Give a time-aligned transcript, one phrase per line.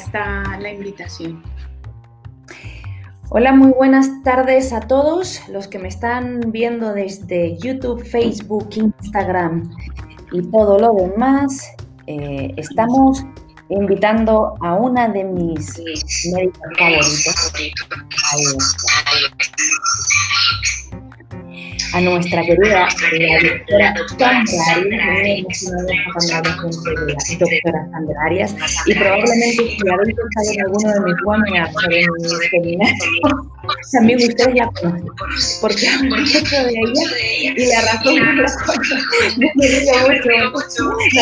[0.00, 1.42] está la invitación.
[3.28, 9.70] Hola, muy buenas tardes a todos los que me están viendo desde YouTube, Facebook, Instagram
[10.32, 11.74] y todo lo demás.
[12.06, 13.24] Eh, estamos
[13.68, 15.78] invitando a una de mis
[16.32, 18.76] médicos favoritos,
[21.92, 22.88] a nuestra querida
[23.68, 25.64] la doctora Sandra Arias,
[27.38, 28.54] doctora Sandra Arias,
[28.86, 32.98] y probablemente si habéis pensado en alguno de mis webinars o de mis seminarios,
[33.92, 35.08] también ustedes la conocen,
[35.60, 38.78] porque hablo mucho de ella y la razón por la cual
[39.40, 39.48] la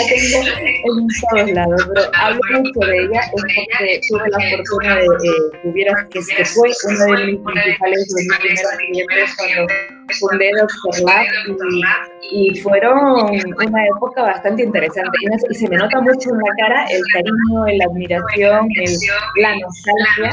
[0.08, 0.40] tengo
[0.84, 5.58] en todos lados, pero hablo mucho de ella es porque tuve la fortuna de que
[5.62, 11.04] tuvieras que, que fue uno de mis principales, de mis primeros clientes cuando fundé Doctor
[11.04, 11.26] Lab
[12.30, 15.10] y, y, fueron una época bastante interesante.
[15.50, 18.96] Y se me nota mucho en la cara el cariño, la admiración, el,
[19.42, 20.30] la nostalgia,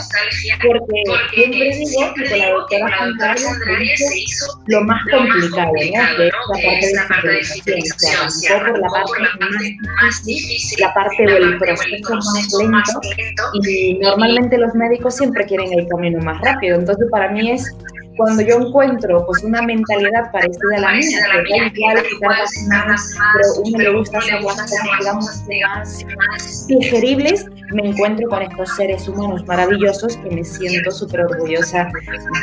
[0.67, 6.60] porque siempre digo que con la doctora Santaria se hizo lo más complicado, ¿no?
[6.60, 11.23] que es la parte de fiscalización, se arrancó por la parte más difícil, la parte
[11.23, 17.08] del proceso más lento y normalmente los médicos siempre quieren el camino más rápido, entonces
[17.12, 17.76] para mí es
[18.17, 22.95] cuando yo encuentro pues una mentalidad parecida a la mía, que da igual quitar
[23.33, 29.45] pero uno le gusta hacer cosas, digamos, más digeribles, me encuentro con estos seres humanos
[29.45, 31.89] maravillosos que me siento súper orgullosa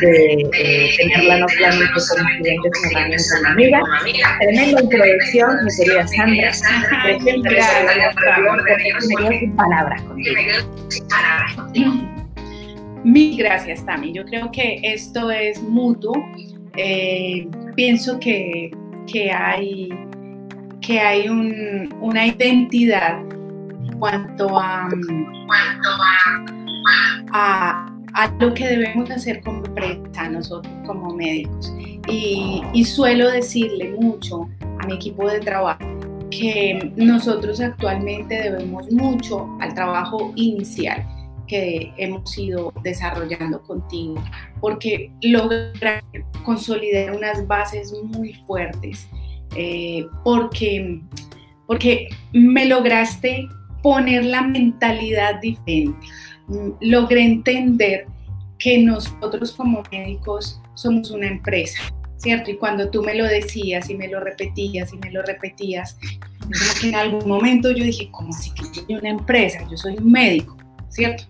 [0.00, 0.48] de
[0.96, 3.80] tener la no de como clientes como también como amiga.
[4.40, 6.52] Tremenda introducción, mi querida Sandra.
[7.04, 7.42] Gracias,
[9.08, 10.40] me quedo sin palabras contigo.
[13.05, 14.12] Mil gracias, Tami.
[14.12, 16.14] Yo creo que esto es mutuo.
[16.77, 18.70] Eh, pienso que,
[19.34, 19.89] hay,
[20.81, 24.89] que hay una identidad en cuanto a,
[27.33, 27.89] a,
[28.39, 31.74] lo que debemos hacer como empresa, nosotros como médicos.
[32.08, 34.48] Y, y suelo decirle mucho
[34.80, 35.85] a mi equipo de trabajo
[36.30, 41.05] que nosotros actualmente debemos mucho al trabajo inicial
[41.96, 44.23] hemos ido desarrollando contigo,
[44.61, 46.02] porque logra
[46.45, 49.08] consolidar unas bases muy fuertes,
[49.57, 51.01] eh, porque,
[51.67, 53.48] porque me lograste
[53.83, 56.07] poner la mentalidad diferente,
[56.80, 58.07] logré entender
[58.58, 61.80] que nosotros como médicos somos una empresa,
[62.17, 62.51] ¿cierto?
[62.51, 65.98] Y cuando tú me lo decías y me lo repetías y me lo repetías,
[66.85, 69.67] en algún momento yo dije, ¿cómo así que yo soy una empresa?
[69.68, 70.57] Yo soy un médico,
[70.92, 71.25] ¿cierto?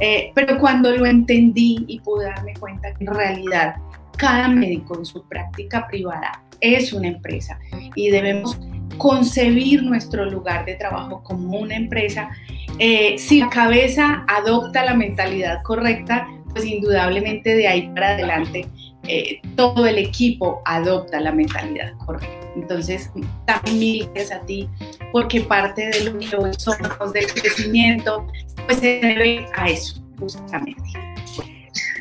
[0.00, 3.76] Eh, pero cuando lo entendí y pude darme cuenta que en realidad
[4.16, 7.58] cada médico en su práctica privada es una empresa
[7.94, 8.58] y debemos
[8.98, 12.30] concebir nuestro lugar de trabajo como una empresa,
[12.78, 18.66] eh, si la cabeza adopta la mentalidad correcta, pues indudablemente de ahí para adelante
[19.08, 22.48] eh, todo el equipo adopta la mentalidad correcta.
[22.54, 23.10] Entonces,
[23.46, 24.68] también gracias a ti,
[25.10, 28.26] porque parte de lo que hoy somos, del crecimiento,
[28.66, 31.11] pues se debe a eso, justamente.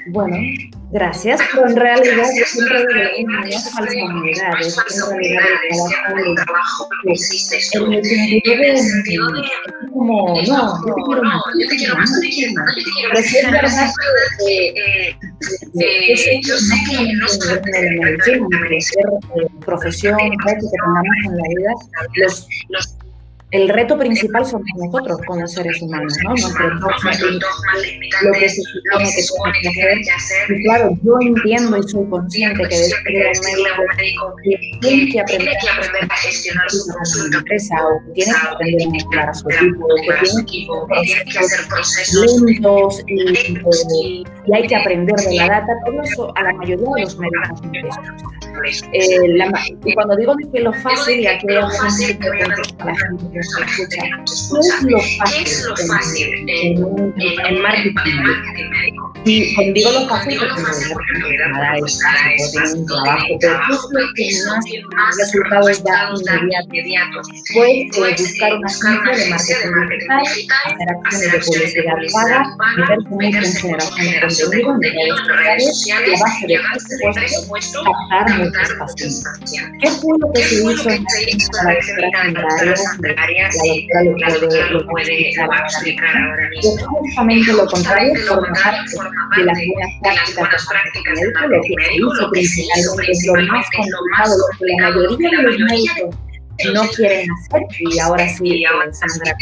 [0.08, 0.36] Bueno,
[0.92, 2.86] gracias, pero en realidad yo siempre
[3.18, 5.44] digo muchas falsedades, en realidad
[6.18, 8.04] el trabajo existe en el
[8.78, 9.44] sentido de,
[9.94, 12.76] como, no, yo te quiero más, yo te quiero más, yo te quiero más,
[13.12, 13.92] pero si es verdad
[14.40, 15.16] que
[16.42, 21.72] yo sé que no solamente en la profesión que tengamos en la vida,
[22.70, 22.98] los
[23.52, 26.30] el reto principal somos nosotros como seres humanos, ¿no?
[26.30, 27.22] Nuestros dogmas,
[28.22, 28.62] lo que se
[29.24, 30.52] supone que tenemos que hacer.
[30.52, 35.56] Y claro, yo entiendo y soy consciente que ser un médico que tiene que aprender
[36.10, 41.26] a gestionar su empresa o tiene que aprender a mezclar a su equipo, que tiene
[41.26, 45.74] que hacer procesos lentos y, y hay que aprender de la data.
[45.86, 47.96] Todo eso a la mayoría de los médicos
[48.94, 49.52] eh, la,
[49.86, 51.60] y cuando digo que lo fácil, la gente que
[55.32, 58.22] ¿Qué es lo fácil en, marketing.
[58.22, 59.14] Médico?
[59.26, 63.60] Y cuando digo lo fácil, porque en realidad nada es un trabajo, pero
[63.92, 64.30] lo que
[64.96, 66.10] más resultados da
[66.64, 70.60] inmediatos fue buscar una agencia de marketing digital,
[71.06, 72.44] hacer acciones de publicidad paga,
[73.22, 73.44] en
[73.92, 79.24] generación de contenido en redes sociales, la base de presupuesto, captar muchos pacientes.
[79.82, 83.56] ¿Qué fue lo que se hizo en la Sandrarias?
[84.20, 86.88] la doctora lo puede, explicar ahora mismo.
[86.88, 88.92] Justamente lo contrario, forma parte
[89.38, 91.34] de las buenas prácticas del
[91.76, 95.44] médico, lo que se hizo principalmente es lo más complicado, lo que la mayoría de
[95.44, 96.31] los médicos
[96.74, 97.62] no quieren hacer.
[97.80, 99.36] Y ahora sí, Sandra,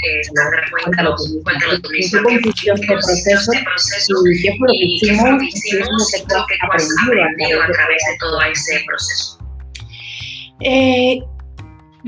[0.83, 1.43] cuéntalo tú.
[1.51, 3.51] ¿En qué consistió este proceso?
[4.25, 5.39] ¿Y qué fue lo que hicimos?
[5.39, 9.39] ¿Qué es lo que tú has aprendido a través de todo ese proceso?
[10.61, 11.19] Eh,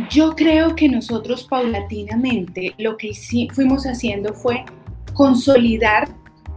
[0.09, 3.11] yo creo que nosotros paulatinamente lo que
[3.53, 4.63] fuimos haciendo fue
[5.13, 6.09] consolidar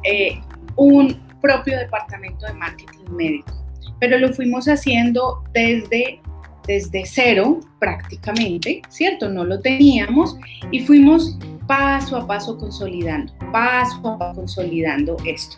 [0.05, 0.41] eh,
[0.77, 3.53] un propio departamento de marketing médico,
[4.00, 6.21] pero lo fuimos haciendo desde,
[6.66, 9.28] desde cero prácticamente, ¿cierto?
[9.28, 10.37] No lo teníamos
[10.70, 15.56] y fuimos paso a paso consolidando, paso a paso consolidando esto.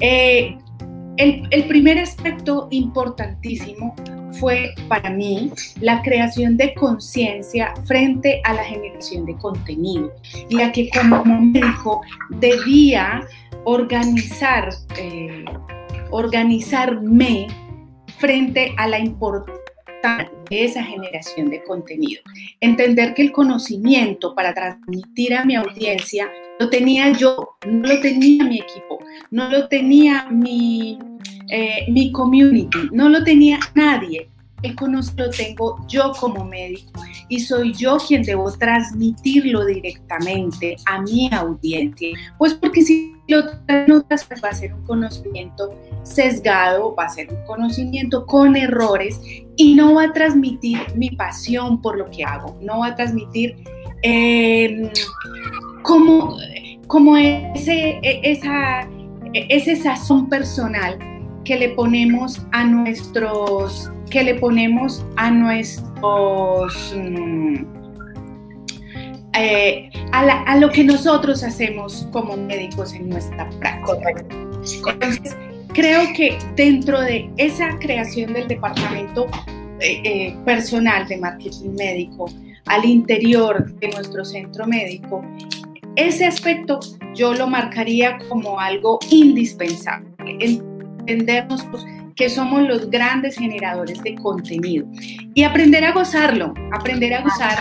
[0.00, 0.56] Eh,
[1.16, 3.94] el, el primer aspecto importantísimo
[4.32, 5.50] fue para mí
[5.80, 10.12] la creación de conciencia frente a la generación de contenido,
[10.50, 13.26] ya que como médico debía
[13.64, 15.44] organizar, eh,
[16.10, 17.46] organizarme
[18.18, 19.62] frente a la importancia
[20.50, 22.22] de esa generación de contenido.
[22.60, 28.44] Entender que el conocimiento para transmitir a mi audiencia lo tenía yo, no lo tenía
[28.44, 28.98] mi equipo,
[29.30, 30.98] no lo tenía mi
[31.48, 34.28] eh, mi community, no lo tenía nadie.
[34.62, 41.00] El conocimiento lo tengo yo como médico y soy yo quien debo transmitirlo directamente a
[41.02, 42.08] mi audiencia.
[42.38, 43.42] Pues porque si lo
[43.88, 49.20] notas va a ser un conocimiento sesgado, va a ser un conocimiento con errores
[49.56, 53.56] y no va a transmitir mi pasión por lo que hago, no va a transmitir
[54.02, 54.90] eh,
[55.82, 56.36] como,
[56.86, 58.82] como ese, e, esa,
[59.32, 60.98] e, ese sazón personal
[61.44, 67.75] que le ponemos a nuestros, que le ponemos a nuestros, mm,
[69.38, 74.24] eh, a, lo que nosotros hacemos como médicos en nuestra práctica.
[74.88, 75.36] Entonces,
[75.72, 79.26] creo que dentro de esa creación del departamento
[79.80, 82.30] eh, eh, personal de marketing médico
[82.66, 85.22] al interior de nuestro centro médico,
[85.96, 86.80] ese aspecto
[87.14, 90.08] yo lo marcaría como algo indispensable
[91.06, 91.84] entendernos pues,
[92.16, 94.86] que somos los grandes generadores de contenido
[95.34, 97.58] y aprender a gozarlo, aprender a gozar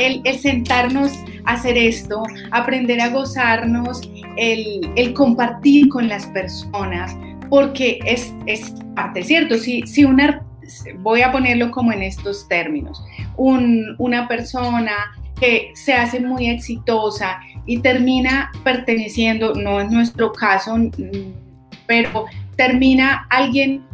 [0.00, 1.12] el, sentarnos
[1.44, 4.00] a hacer esto, aprender a gozarnos
[4.36, 7.14] el, compartir con las personas,
[7.50, 9.58] porque es, es parte, ¿cierto?
[9.58, 10.42] Si, si una,
[11.00, 13.02] voy a ponerlo como en estos términos,
[13.36, 14.92] una persona
[15.38, 20.76] que se hace muy exitosa y termina perteneciendo, no es nuestro caso,
[21.86, 22.26] pero
[22.56, 23.84] termina alguien,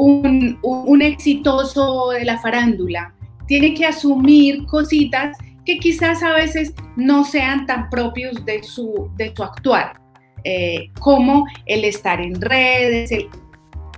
[0.00, 3.14] un, exitoso de la farándula,
[3.46, 9.32] tiene que asumir cositas que quizás a veces no sean tan propios de su, de
[9.34, 10.00] su actuar,
[10.44, 13.10] eh, como el estar en redes.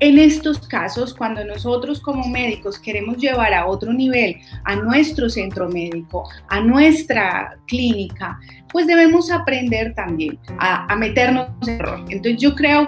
[0.00, 5.69] en estos casos, cuando nosotros como médicos queremos llevar a otro nivel a nuestro centro
[5.69, 8.40] médico, a nuestra clínica,
[8.72, 12.04] pues debemos aprender también a, a meternos en error.
[12.08, 12.87] Entonces yo creo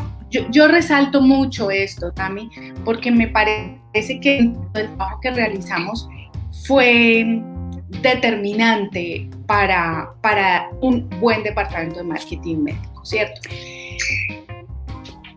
[0.51, 2.51] yo, resalto mucho esto, Tami,
[2.85, 6.09] porque me parece que el trabajo que realizamos
[6.67, 7.43] fue
[8.03, 13.41] determinante para, para un buen departamento de marketing médico, ¿cierto?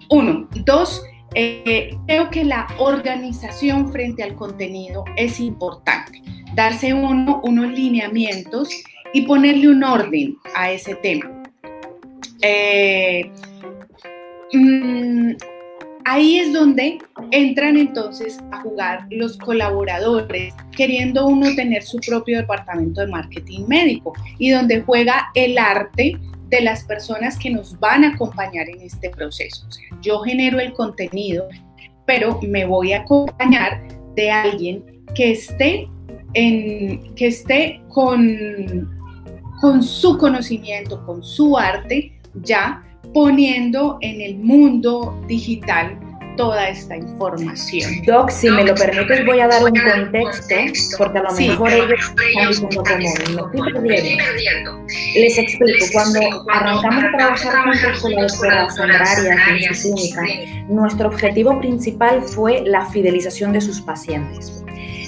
[0.09, 0.47] Uno.
[0.65, 1.03] Dos,
[1.35, 6.21] eh, creo que la organización frente al contenido es importante.
[6.55, 8.69] Darse uno, unos lineamientos
[9.13, 11.43] y ponerle un orden a ese tema.
[12.41, 13.31] Eh,
[14.53, 15.33] Mm,
[16.05, 16.99] ahí es donde
[17.31, 24.13] entran entonces a jugar los colaboradores, queriendo uno tener su propio departamento de marketing médico
[24.37, 26.17] y donde juega el arte
[26.49, 29.67] de las personas que nos van a acompañar en este proceso.
[30.01, 31.49] yo genero el contenido,
[32.05, 33.85] pero me voy a acompañar
[34.15, 35.89] de alguien que esté,
[36.33, 38.89] en, que esté con,
[39.59, 42.13] con su conocimiento, con su arte
[42.43, 45.97] ya poniendo en el mundo digital
[46.37, 47.91] toda esta información.
[48.05, 52.61] Doc, si me lo permites, voy a dar un contexto, porque a lo mejor ellos
[52.69, 54.85] están diciendo como, me estoy perdiendo.
[55.15, 59.05] Les explico, cuando arrancamos a trabajar juntos con la doctora Sandra
[59.49, 60.23] en su clínica,
[60.69, 64.63] nuestro objetivo principal fue la fidelización de sus pacientes.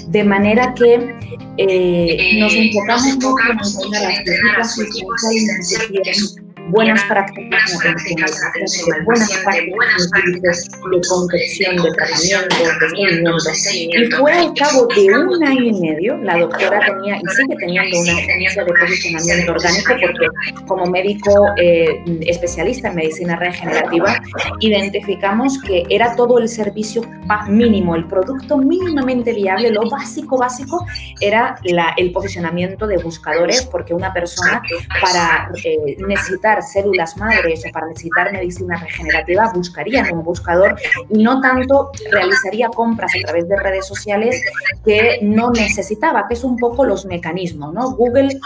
[0.08, 1.14] De manera que
[1.56, 6.39] eh, nos enfocamos mucho en las visitas asistenciales
[6.70, 14.16] buenas prácticas de buenas prácticas de confección, de tratamiento, de seguimiento.
[14.16, 18.00] Y fue al cabo de un año y medio, la doctora tenía y sigue teniendo
[18.00, 20.26] una experiencia de posicionamiento orgánico porque
[20.66, 24.20] como médico eh, especialista en medicina regenerativa
[24.60, 27.02] identificamos que era todo el servicio
[27.48, 30.86] mínimo, el producto mínimamente viable, lo básico, básico,
[31.20, 34.62] era la, el posicionamiento de buscadores porque una persona
[35.00, 40.76] para eh, necesitar células madres o para necesitar medicina regenerativa buscaría un buscador
[41.08, 44.42] y no tanto realizaría compras a través de redes sociales
[44.84, 47.92] que no necesitaba, que es un poco los mecanismos, ¿no?
[47.92, 48.38] Google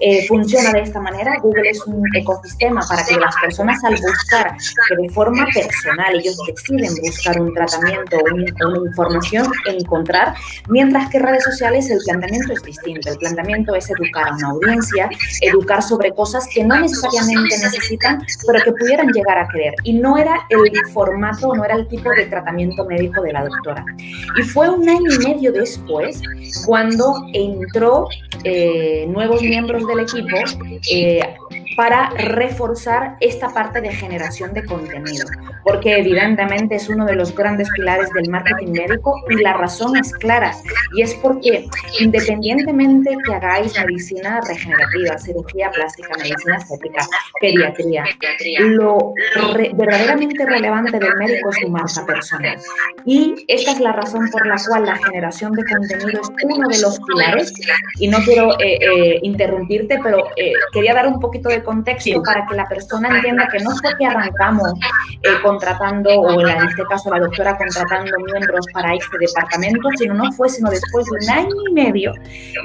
[0.00, 4.56] eh, funciona de esta manera, Google es un ecosistema para que las personas al buscar
[4.88, 10.34] que de forma personal ellos deciden buscar un tratamiento o una información, encontrar,
[10.68, 15.08] mientras que redes sociales el planteamiento es distinto, el planteamiento es educar a una audiencia,
[15.40, 19.74] educar sobre cosas que no necesariamente necesitan, pero que pudieran llegar a querer.
[19.84, 23.84] Y no era el formato, no era el tipo de tratamiento médico de la doctora.
[24.36, 26.20] Y fue un año y medio después
[26.66, 28.08] cuando entró
[28.44, 30.36] eh, nuevos miembros del equipo
[30.90, 31.34] eh,
[31.76, 35.26] para reforzar esta parte de generación de contenido,
[35.64, 40.12] porque evidentemente es uno de los grandes pilares del marketing médico y la razón es
[40.12, 40.52] clara,
[40.96, 41.66] y es porque
[42.00, 47.06] independientemente que hagáis medicina regenerativa, cirugía plástica, medicina estética,
[47.40, 48.04] pediatría,
[48.58, 49.12] lo
[49.74, 52.58] verdaderamente relevante del médico es su marca personal.
[53.04, 56.80] Y esta es la razón por la cual la generación de contenido es uno de
[56.80, 57.52] los pilares,
[57.98, 62.46] y no quiero eh, eh, interrumpirte, pero eh, quería dar un poquito de contexto para
[62.46, 64.72] que la persona entienda que no es porque arrancamos
[65.22, 70.32] eh, contratando, o en este caso la doctora contratando miembros para este departamento, sino no
[70.32, 72.12] fue sino después de un año y medio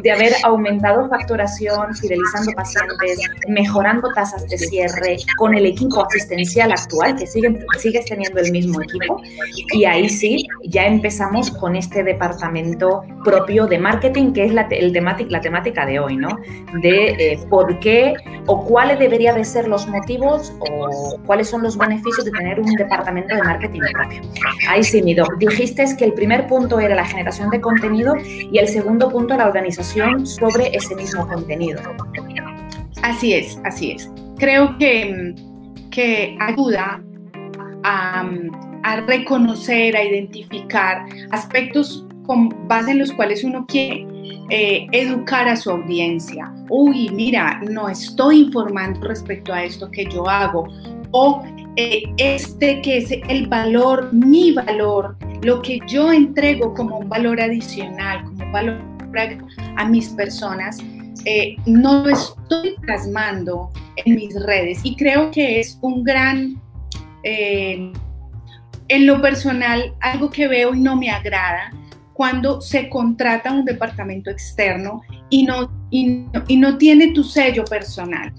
[0.04, 7.16] de haber aumentado facturación, fidelizando pacientes, mejorando tasas de cierre con el equipo asistencial actual,
[7.16, 9.22] que sigue, sigues teniendo el mismo equipo.
[9.74, 14.92] Y ahí sí, ya empezamos con este departamento propio de marketing, que es la, el
[14.94, 16.30] temática, la temática de hoy, ¿no?
[16.82, 18.14] De eh, por qué
[18.46, 22.60] o cuál cuáles deberían de ser los motivos o cuáles son los beneficios de tener
[22.60, 24.22] un departamento de marketing propio.
[24.68, 25.26] Ahí sí, Mido.
[25.38, 29.46] Dijiste que el primer punto era la generación de contenido y el segundo punto la
[29.46, 31.80] organización sobre ese mismo contenido.
[33.04, 34.10] Así es, así es.
[34.40, 35.36] Creo que,
[35.92, 37.00] que ayuda
[37.84, 38.28] a,
[38.84, 44.06] a reconocer, a identificar aspectos con base en los cuales uno quiere
[44.52, 46.54] eh, educar a su audiencia.
[46.70, 50.68] Uy, mira, no estoy informando respecto a esto que yo hago.
[51.10, 51.42] O
[51.76, 57.42] eh, este que es el valor, mi valor, lo que yo entrego como un valor
[57.42, 58.80] adicional, como un valor
[59.78, 60.78] a mis personas,
[61.26, 63.72] eh, no lo estoy plasmando
[64.06, 64.82] en mis redes.
[64.84, 66.62] Y creo que es un gran,
[67.24, 67.92] en
[68.88, 71.72] lo personal, algo que veo y no me agrada,
[72.20, 78.34] cuando se contrata un departamento externo y no, y no, tiene tu sello personal,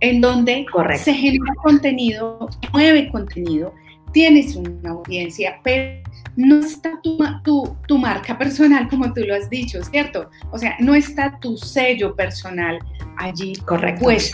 [0.00, 3.72] en donde se genera contenido, mueve contenido,
[4.12, 6.02] tienes una audiencia, pero
[6.34, 10.28] no está tu, tu, tu, marca personal, como tú lo has dicho, ¿cierto?
[10.50, 12.80] O sea, no está tu sello personal
[13.16, 13.54] allí.
[13.64, 14.02] Correcto.
[14.02, 14.28] Pues,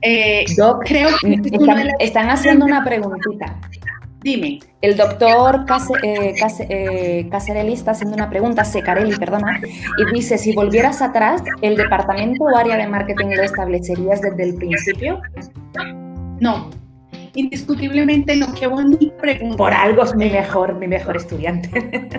[0.00, 3.58] creo que están haciendo una preguntita.
[4.22, 4.58] Dime.
[4.80, 5.64] El doctor
[6.02, 6.34] eh,
[6.68, 12.44] eh, Caserelli está haciendo una pregunta, Secarelli, perdona, y dice, si volvieras atrás, ¿el departamento
[12.44, 15.20] o área de marketing lo establecerías desde el principio?
[16.40, 16.70] No,
[17.34, 19.56] indiscutiblemente no, qué bonita pregunta.
[19.56, 22.06] Por algo es mi mejor, mi mejor estudiante.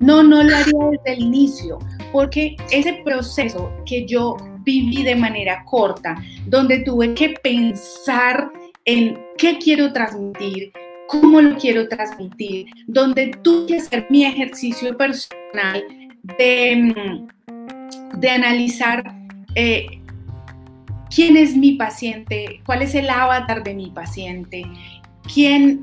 [0.00, 1.78] no, no lo haría desde el inicio,
[2.12, 8.50] porque ese proceso que yo viví de manera corta, donde tuve que pensar
[8.84, 10.72] en qué quiero transmitir,
[11.08, 15.84] cómo lo quiero transmitir, donde tuve que hacer mi ejercicio personal
[16.38, 17.24] de,
[18.16, 19.14] de analizar
[19.54, 20.00] eh,
[21.14, 24.64] quién es mi paciente, cuál es el avatar de mi paciente,
[25.32, 25.82] quién,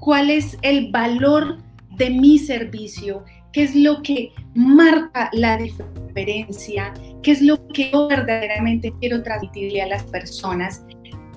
[0.00, 1.58] cuál es el valor
[1.96, 8.08] de mi servicio, qué es lo que marca la diferencia, qué es lo que yo
[8.08, 10.84] verdaderamente quiero transmitirle a las personas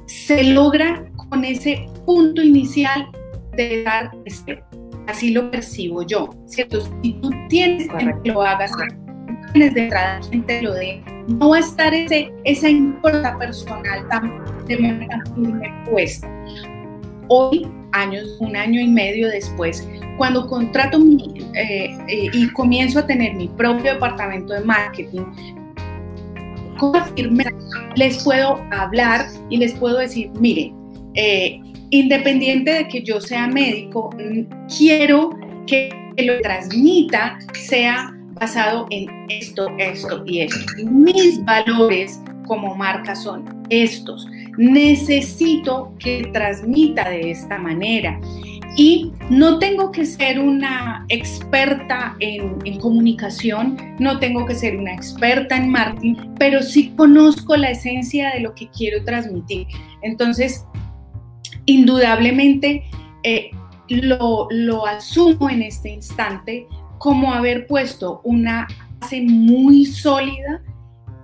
[0.09, 3.07] se logra con ese punto inicial
[3.55, 4.65] de dar respeto.
[5.07, 6.81] Así lo percibo yo, ¿cierto?
[7.03, 7.87] Si tú tienes
[8.23, 8.71] que lo hagas,
[9.53, 14.07] tienes de entrada quien te lo dé, no va a estar ese, esa importa personal
[14.09, 16.27] tan, de manera firme puesta.
[17.27, 19.87] Hoy, años, un año y medio después,
[20.17, 25.21] cuando contrato mi, eh, eh, y comienzo a tener mi propio departamento de marketing,
[26.79, 27.51] con firmeza
[27.95, 30.73] les puedo hablar y les puedo decir, miren,
[31.15, 31.59] eh,
[31.91, 34.09] independiente de que yo sea médico,
[34.75, 35.31] quiero
[35.67, 40.59] que lo transmita sea basado en esto, esto y esto.
[40.85, 44.25] Mis valores como marca son estos.
[44.57, 48.19] Necesito que transmita de esta manera.
[48.75, 55.57] Y no tengo que ser una experta en, comunicación, no tengo que ser una experta
[55.57, 59.67] en marketing, pero sí conozco la esencia de lo que quiero transmitir.
[60.01, 60.65] Entonces,
[61.65, 62.83] indudablemente,
[63.23, 63.51] eh,
[63.89, 66.67] lo, lo asumo en este instante
[66.99, 68.67] como haber puesto una
[68.99, 70.61] base muy sólida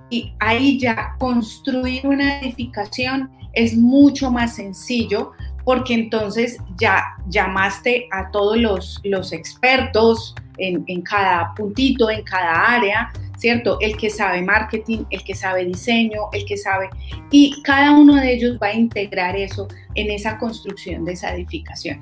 [0.10, 5.32] y ahí ya construir una edificación es mucho más sencillo
[5.66, 12.76] porque entonces ya llamaste a todos los, los expertos en, en, cada puntito, en cada
[12.76, 13.78] área, ¿cierto?
[13.82, 16.90] El que sabe marketing, el que sabe diseño, el que sabe...
[17.32, 22.00] Y cada uno de ellos va a integrar eso en esa construcción de esa edificación.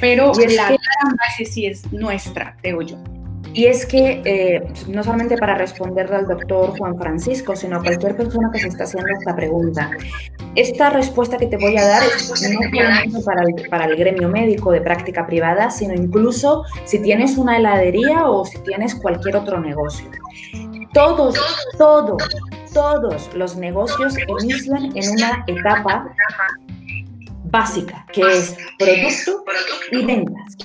[0.00, 0.76] Pero la
[1.18, 2.96] base sí es nuestra, creo yo.
[3.54, 8.16] Y es que eh, no solamente para responderle al doctor Juan Francisco, sino a cualquier
[8.16, 9.90] persona que se está haciendo esta pregunta.
[10.56, 14.28] Esta respuesta que te voy a dar es no solamente para el, para el gremio
[14.28, 19.60] médico de práctica privada, sino incluso si tienes una heladería o si tienes cualquier otro
[19.60, 20.10] negocio.
[20.92, 21.38] Todos,
[21.78, 22.22] todos,
[22.72, 26.12] todos los negocios inician en una etapa
[27.44, 29.44] básica, que es producto
[29.92, 30.56] y ventas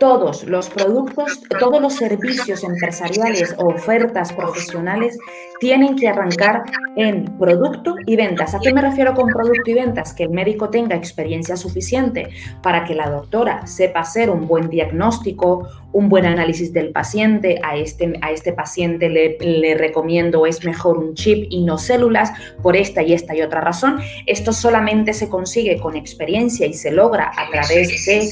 [0.00, 5.18] todos los productos, todos los servicios empresariales o ofertas profesionales
[5.60, 6.62] tienen que arrancar
[6.96, 8.54] en producto y ventas.
[8.54, 10.14] ¿A qué me refiero con producto y ventas?
[10.14, 12.30] Que el médico tenga experiencia suficiente
[12.62, 17.60] para que la doctora sepa hacer un buen diagnóstico, un buen análisis del paciente.
[17.62, 22.32] A este, a este paciente le, le recomiendo es mejor un chip y no células
[22.62, 24.00] por esta y esta y otra razón.
[24.24, 28.30] Esto solamente se consigue con experiencia y se logra a través de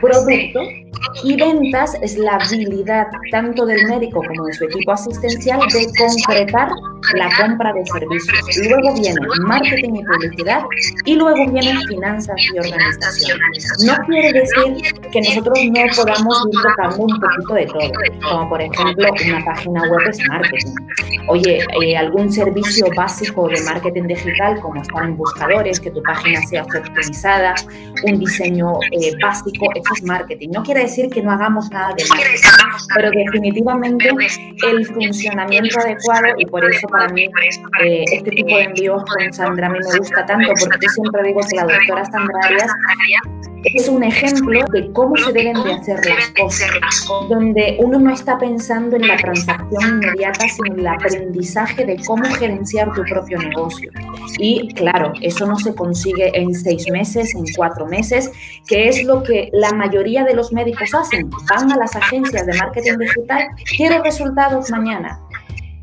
[0.00, 0.60] producto
[1.22, 6.70] y ventas es la habilidad tanto del médico como de su equipo asistencial de concretar
[7.14, 8.68] la compra de servicios.
[8.68, 10.62] Luego viene marketing y publicidad
[11.04, 13.38] y luego vienen finanzas y organización.
[13.86, 18.60] No quiere decir que nosotros no podamos ir tocando un poquito de todo, como por
[18.60, 20.74] ejemplo una página web es marketing.
[21.28, 26.40] Oye, eh, algún servicio básico de marketing digital como estar en buscadores, que tu página
[26.42, 27.54] sea optimizada,
[28.04, 30.50] un diseño eh, básico, eso es marketing.
[30.52, 32.48] No quiere decir que no hagamos nada de marketing,
[32.94, 34.10] pero definitivamente
[34.68, 37.28] el funcionamiento adecuado y por eso para mí
[37.82, 41.22] eh, este tipo de envíos con Sandra a mí me gusta tanto porque yo siempre
[41.22, 42.72] digo que la doctora Sandra Arias
[43.64, 48.38] es un ejemplo de cómo se deben de hacer las cosas, donde uno no está
[48.38, 53.90] pensando en la transacción inmediata, sino en el aprendizaje de cómo gerenciar tu propio negocio.
[54.38, 58.30] Y claro, eso no se consigue en seis meses, en cuatro meses,
[58.66, 61.30] que es lo que la mayoría de los médicos hacen.
[61.48, 65.20] Van a las agencias de marketing digital, quiero resultados mañana.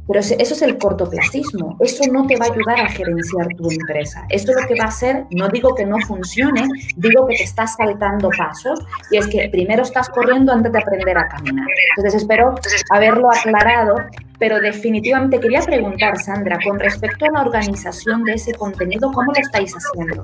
[0.07, 1.75] Pero eso es el cortoplacismo.
[1.81, 4.25] Eso no te va a ayudar a gerenciar tu empresa.
[4.29, 6.65] Eso lo que va a hacer, no digo que no funcione,
[6.95, 8.79] digo que te estás saltando pasos
[9.11, 11.67] y es que primero estás corriendo antes de aprender a caminar.
[11.97, 12.55] Entonces espero
[12.89, 13.97] haberlo aclarado,
[14.39, 19.41] pero definitivamente quería preguntar, Sandra, con respecto a la organización de ese contenido, ¿cómo lo
[19.41, 20.23] estáis haciendo?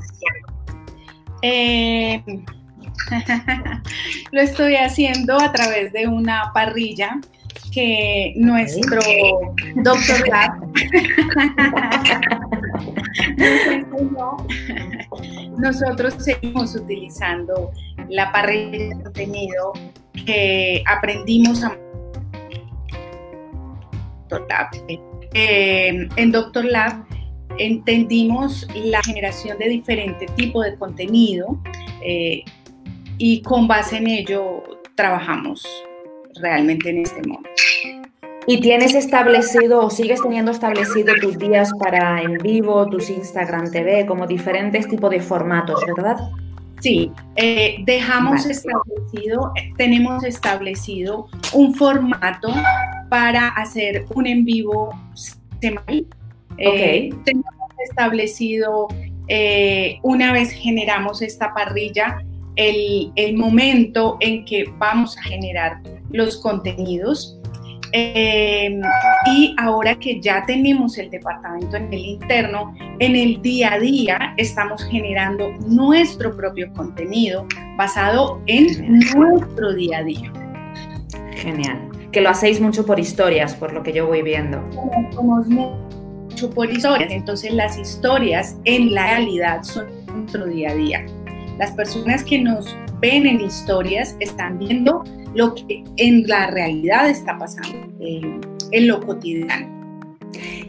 [1.42, 2.24] Eh,
[4.32, 7.20] lo estoy haciendo a través de una parrilla
[7.72, 9.02] que nuestro
[9.76, 10.52] doctor Lab,
[15.58, 17.72] nosotros seguimos utilizando
[18.10, 19.74] la parrilla de contenido
[20.26, 21.78] que aprendimos a
[25.34, 27.06] eh, en Doctor Lab
[27.58, 31.60] entendimos la generación de diferente tipo de contenido
[32.04, 32.44] eh,
[33.26, 34.62] y con base en ello
[34.96, 35.66] trabajamos
[36.42, 37.50] realmente en este momento.
[38.48, 44.06] ¿Y tienes establecido o sigues teniendo establecido tus días para en vivo, tus Instagram TV,
[44.08, 46.18] como diferentes tipos de formatos, verdad?
[46.82, 52.54] Sí, eh, dejamos establecido, tenemos establecido un formato
[53.08, 54.90] para hacer un en vivo
[55.62, 56.06] semanal.
[56.58, 57.54] Eh, tenemos
[57.90, 58.90] establecido,
[59.30, 62.18] eh, una vez generamos esta parrilla,
[62.56, 67.40] el, el momento en que vamos a generar los contenidos.
[67.96, 68.82] Eh,
[69.28, 74.34] y ahora que ya tenemos el departamento en el interno, en el día a día
[74.38, 77.46] estamos generando nuestro propio contenido
[77.78, 80.34] basado en nuestro día a día.
[81.36, 81.90] Genial.
[82.12, 84.64] Que lo hacéis mucho por historias, por lo que yo voy viendo.
[85.14, 91.06] Somos mucho por historias, entonces las historias en la realidad son nuestro día a día.
[91.58, 95.04] Las personas que nos ven en historias están viendo
[95.36, 98.40] lo que en la realidad está pasando, eh,
[98.72, 99.74] en lo cotidiano.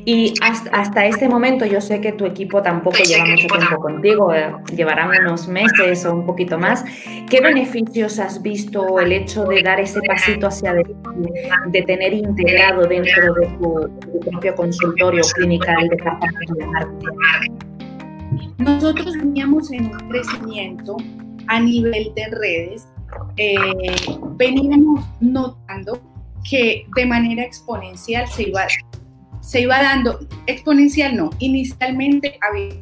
[0.06, 4.52] Y hasta, este momento yo sé que tu equipo tampoco lleva mucho tiempo contigo, eh,
[4.76, 6.84] llevarán unos meses o un poquito más.
[7.30, 11.32] ¿Qué beneficios has visto el hecho de dar ese pasito hacia adelante,
[11.68, 17.73] de tener integrado dentro de tu, propio consultorio clínica el departamento de marketing?
[18.58, 20.96] Nosotros veníamos en un crecimiento
[21.48, 22.88] a nivel de redes,
[23.36, 23.54] eh,
[24.36, 26.00] veníamos notando
[26.48, 28.66] que de manera exponencial se iba
[29.40, 32.74] se iba dando exponencial, no, inicialmente había.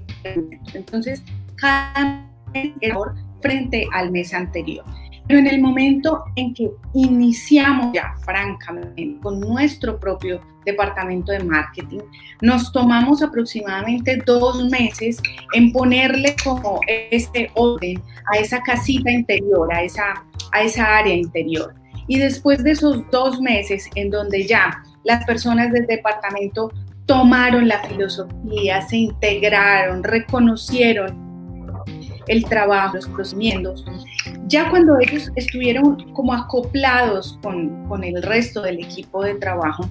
[0.74, 1.22] Entonces,
[1.56, 2.96] cada mes era
[3.40, 4.84] frente al mes anterior.
[5.26, 12.00] Pero en el momento en que iniciamos ya, francamente, con nuestro propio departamento de marketing,
[12.40, 15.20] nos tomamos aproximadamente dos meses
[15.54, 21.74] en ponerle como este orden a esa casita interior, a esa, a esa área interior.
[22.08, 26.72] Y después de esos dos meses en donde ya las personas del departamento
[27.06, 31.32] tomaron la filosofía, se integraron, reconocieron
[32.28, 33.84] el trabajo, los procedimientos.
[34.46, 39.88] Ya cuando ellos estuvieron como acoplados con, el resto del equipo de trabajo,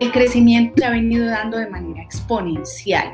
[0.00, 3.12] el crecimiento se ha venido dando de manera exponencial.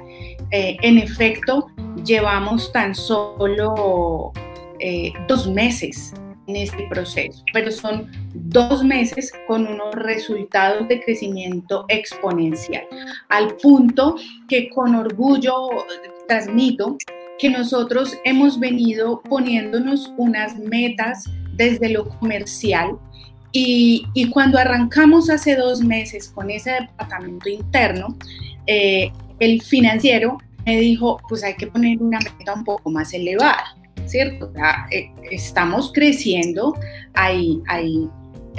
[0.50, 1.68] Eh, en efecto,
[2.04, 4.32] llevamos tan solo
[4.80, 6.12] eh, dos meses
[6.48, 12.84] en este proceso, pero son dos meses con unos resultados de crecimiento exponencial,
[13.28, 14.16] al punto
[14.48, 15.68] que con orgullo
[16.26, 16.96] transmito
[17.38, 22.98] que nosotros hemos venido poniéndonos unas metas desde lo comercial
[23.52, 28.16] y, cuando arrancamos hace dos meses con ese departamento interno,
[28.66, 33.76] eh, el financiero me dijo, pues hay que poner una meta un poco más elevada.
[34.06, 34.52] ¿cierto?
[34.90, 36.74] Eh, estamos creciendo,
[37.14, 37.60] hay,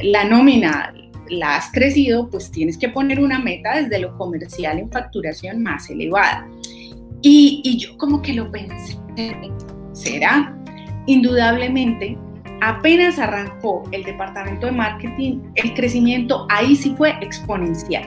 [0.01, 0.93] la nómina
[1.29, 5.89] la has crecido, pues tienes que poner una meta desde lo comercial en facturación más
[5.89, 6.47] elevada.
[7.21, 8.97] Y yo como que lo pensé,
[9.93, 10.53] ¿será?
[11.05, 12.17] Indudablemente,
[12.61, 18.03] apenas arrancó el departamento de marketing, el crecimiento ahí sí fue exponencial.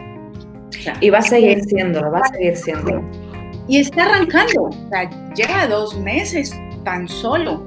[1.00, 3.02] y va a seguir siendo, va a seguir siendo.
[3.68, 7.64] Y está arrancando, o sea, lleva dos meses tan solo.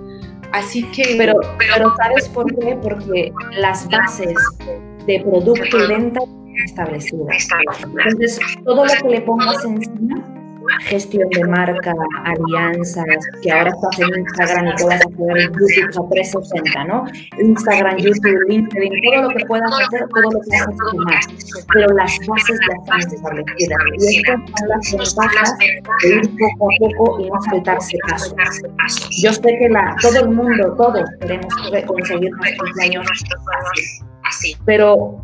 [0.53, 1.15] Así que...
[1.17, 2.77] Pero, pero ¿sabes por qué?
[2.81, 4.33] Porque las bases
[5.05, 7.47] de producto y venta están establecidas.
[7.83, 10.38] Entonces, todo lo que le pongas encima
[10.82, 11.93] gestión de marca,
[12.25, 13.05] alianzas,
[13.41, 17.05] que ahora estás en Instagram y puedas hacer YouTube a 360, ¿no?
[17.39, 21.27] Instagram, YouTube, LinkedIn, todo lo que puedas hacer, todo lo que hagas más.
[21.73, 23.79] Pero las bases ya están establecidas.
[23.97, 28.36] Y estas son las ventajas de ir poco a poco y no saltarse paso.
[29.21, 31.53] Yo sé que la, todo el mundo, todos queremos
[31.86, 33.05] conseguir nuestros sueños
[34.23, 34.55] así.
[34.65, 35.23] Pero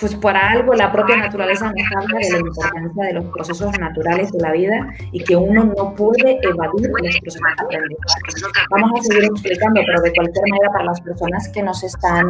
[0.00, 4.32] pues por algo la propia naturaleza nos habla de la importancia de los procesos naturales
[4.32, 8.66] de la vida y que uno no puede evadir los procesos aprendizaje.
[8.70, 12.26] Vamos a seguir explicando, pero de cualquier manera para las personas que nos están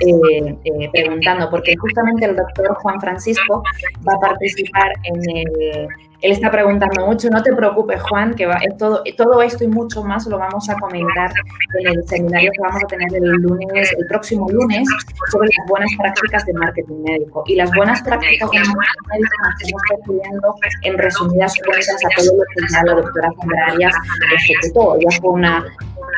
[0.00, 3.62] eh, eh, preguntando, porque justamente el doctor Juan Francisco
[4.06, 5.88] va a participar en el
[6.22, 10.02] él está preguntando mucho, no te preocupes Juan, que va, todo, todo esto y mucho
[10.02, 11.30] más lo vamos a comentar
[11.78, 14.88] en el seminario que vamos a tener el lunes, el próximo lunes,
[15.30, 17.44] sobre las buenas prácticas de marketing médico.
[17.46, 22.36] Y las buenas prácticas de marketing médico nos estamos refiriendo en resumidas cuentas a todo
[22.36, 23.94] lo que la doctora Sandra Arias
[24.34, 24.96] ejecutó.
[24.96, 25.64] Ella fue una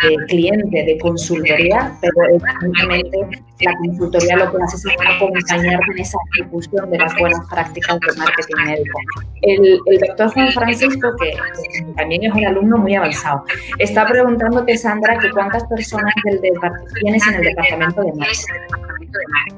[0.05, 3.19] eh, cliente de consultoría, pero evidentemente
[3.61, 8.17] la consultoría lo que hace es acompañar en esa ejecución de las buenas prácticas de
[8.17, 8.99] marketing médico.
[9.43, 11.33] El, el doctor Juan Francisco, que
[11.97, 13.45] también es un alumno muy avanzado,
[13.79, 16.41] está preguntándote, Sandra, que cuántas personas del
[17.01, 19.55] tienes en el departamento de marketing.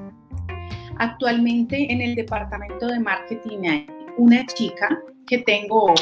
[0.98, 3.87] Actualmente en el departamento de marketing hay
[4.18, 4.88] una chica
[5.26, 5.94] que tengo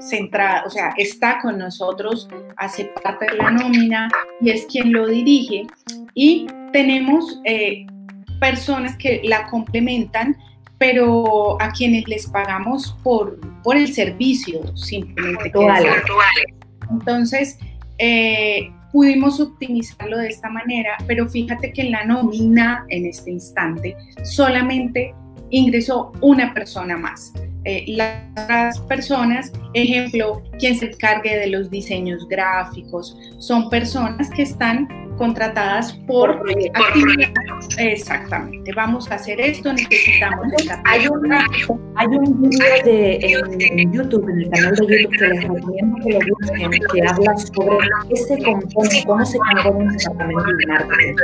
[0.00, 4.08] centrada, o sea, está con nosotros, hace parte de la nómina
[4.40, 5.66] y es quien lo dirige.
[6.14, 7.86] Y tenemos eh,
[8.40, 10.36] personas que la complementan,
[10.78, 15.52] pero a quienes les pagamos por, por el servicio, simplemente.
[16.90, 17.58] Entonces,
[17.98, 23.96] eh, pudimos optimizarlo de esta manera, pero fíjate que en la nómina, en este instante,
[24.24, 25.14] solamente
[25.50, 27.32] ingresó una persona más.
[27.66, 34.86] Eh, las personas, ejemplo, quien se encargue de los diseños gráficos, son personas que están
[35.16, 36.48] contratadas por, por
[37.78, 41.06] Exactamente, vamos a hacer esto, necesitamos esta hay,
[41.96, 46.12] hay un video de, en, YouTube, en el canal de YouTube que les recomiendo que
[46.12, 51.14] lo busquen, que habla sobre qué se compone, cómo se compone un departamento de marketing.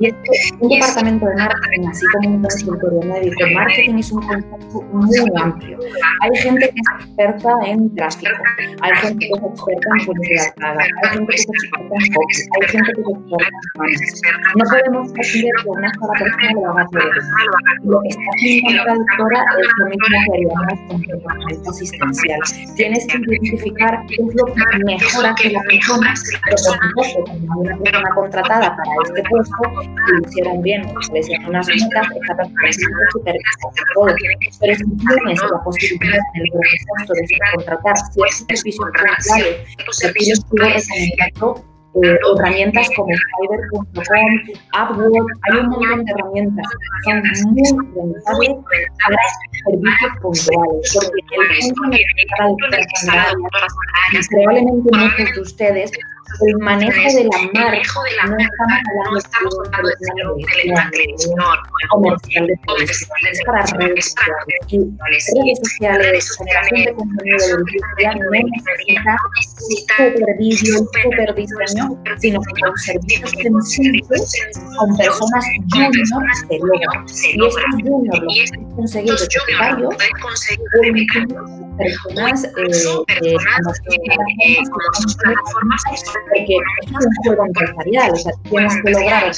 [0.00, 4.22] Y es que un departamento de marketing, así como un consultorio médico, marketing es un
[4.26, 5.78] concepto muy amplio.
[6.20, 8.42] Hay gente que es experta en tráfico,
[8.80, 10.52] hay gente que es experta en publicidad
[11.02, 13.62] hay gente que es experta en copy, hay gente que es experta
[14.56, 17.02] no podemos pretender que una sola persona lo haga todo.
[17.84, 22.40] Lo que está haciendo la doctora es lo mismo que haríamos con tratamiento asistencial.
[22.76, 26.14] Tienes que identificar qué es lo que mejora que la persona,
[26.44, 26.56] pero
[27.46, 29.56] como una persona contratada para este puesto,
[30.06, 32.72] que lo hicieron bien, que le hicieron unas metas, esta persona que
[33.12, 33.54] supervisar
[33.94, 34.14] todo.
[34.60, 39.28] Pero si tienes la posibilidad en el presupuesto de contratar ciertos servicios puntuales,
[40.00, 43.84] que tienes que recomendando eh, herramientas como Fiverr.com,
[44.80, 46.66] Upwork, hay un montón de herramientas
[47.04, 47.62] que son muy
[47.94, 48.50] rentables
[49.04, 49.22] para
[49.66, 51.20] servicios puntuales, porque
[51.60, 52.42] el punto necesita
[54.12, 55.90] de probablemente muchos de ustedes
[56.40, 58.64] el manejo de la marca,
[59.10, 59.96] no estamos hablando de
[60.90, 61.36] televisión
[61.90, 62.54] comercial de
[63.30, 65.26] es para redes sociales.
[65.98, 67.38] redes sociales, generación de contenido
[67.98, 69.16] de no necesita
[69.96, 74.32] super vídeo, super diseño, sino que con servicios sencillos,
[74.78, 76.10] con personas juniors
[77.36, 77.80] logran.
[78.28, 80.92] Y estos juniors los pueden conseguir de
[81.78, 82.50] personas eh,
[84.70, 85.82] como sus plataformas
[86.28, 89.32] porque es un juego empresarial, o sea, tienes que lograr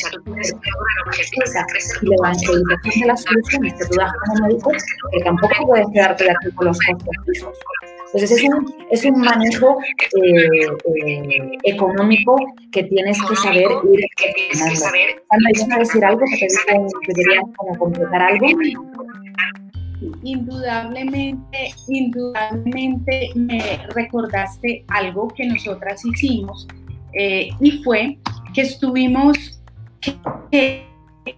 [2.02, 4.72] y la evangelización de las soluciones que tú das como médico,
[5.12, 7.58] que tampoco puedes quedarte de aquí con los costos fijos.
[8.14, 9.78] Entonces es un, es un manejo
[10.22, 10.68] eh,
[11.04, 12.36] eh, económico
[12.70, 14.80] que tienes que saber ir gestionando.
[15.58, 18.46] Sandra, a decir algo que te deberías como completar algo?
[20.22, 26.66] Indudablemente, indudablemente me recordaste algo que nosotras hicimos
[27.12, 28.18] eh, y fue
[28.54, 29.60] que estuvimos,
[30.50, 30.86] que,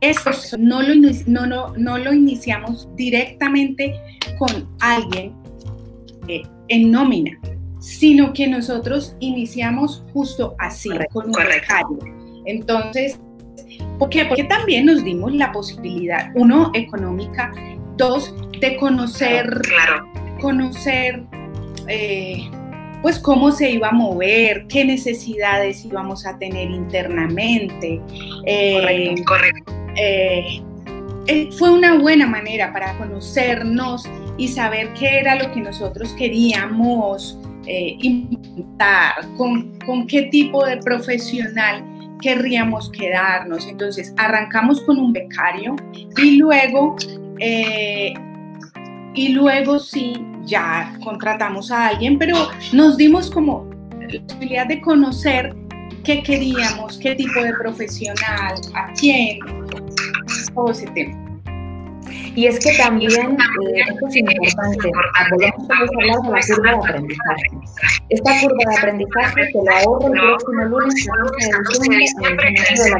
[0.00, 0.94] esto no lo,
[1.26, 3.94] no, no, no lo iniciamos directamente
[4.38, 5.32] con alguien
[6.28, 7.38] eh, en nómina,
[7.80, 11.98] sino que nosotros iniciamos justo así, con un becario.
[12.46, 13.20] Entonces,
[13.98, 14.24] ¿por qué?
[14.24, 17.52] Porque también nos dimos la posibilidad, uno, económica,
[17.96, 20.10] dos, de conocer, claro.
[20.40, 21.22] conocer
[21.88, 22.50] eh,
[23.02, 28.00] pues cómo se iba a mover, qué necesidades íbamos a tener internamente.
[28.46, 29.72] Eh, correcto.
[29.96, 30.62] Eh,
[31.58, 39.26] fue una buena manera para conocernos y saber qué era lo que nosotros queríamos implementar,
[39.36, 41.84] con, con qué tipo de profesional
[42.20, 43.66] querríamos quedarnos.
[43.66, 45.74] Entonces arrancamos con un becario
[46.16, 46.96] y luego
[47.38, 48.14] eh,
[49.14, 52.36] y luego sí, ya contratamos a alguien, pero
[52.72, 53.68] nos dimos como
[54.00, 55.54] la posibilidad de conocer
[56.04, 59.38] qué queríamos, qué tipo de profesional, a quién,
[60.54, 61.25] todo ese tema.
[62.36, 64.90] Y es que también, eh, esto es importante,
[65.30, 65.56] podemos
[65.94, 67.46] hablar de la curva de aprendizaje.
[68.10, 72.46] Esta curva de aprendizaje te la ahorro el próximo lunes a las 12 de diciembre
[72.48, 72.90] en el de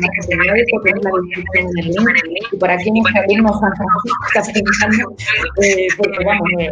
[0.00, 2.48] marketing médico, que es la descripción en el link.
[2.50, 5.04] Y por aquí Juan Francisco está pensando,
[5.62, 6.70] eh, porque vamos, eh,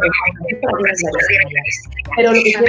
[2.15, 2.63] pero lo que quiero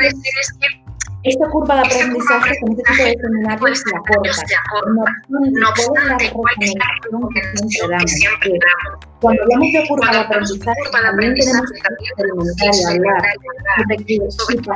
[0.00, 0.81] decir es que
[1.24, 5.06] esta curva de aprendizaje con este tipo de seminarios se acorta.
[5.28, 9.11] No, obstante, ¿cuál es la recomendación que siempre damos?
[9.22, 13.22] Cuando hablamos de curva de aprendizaje, también tenemos que experimentar y hablar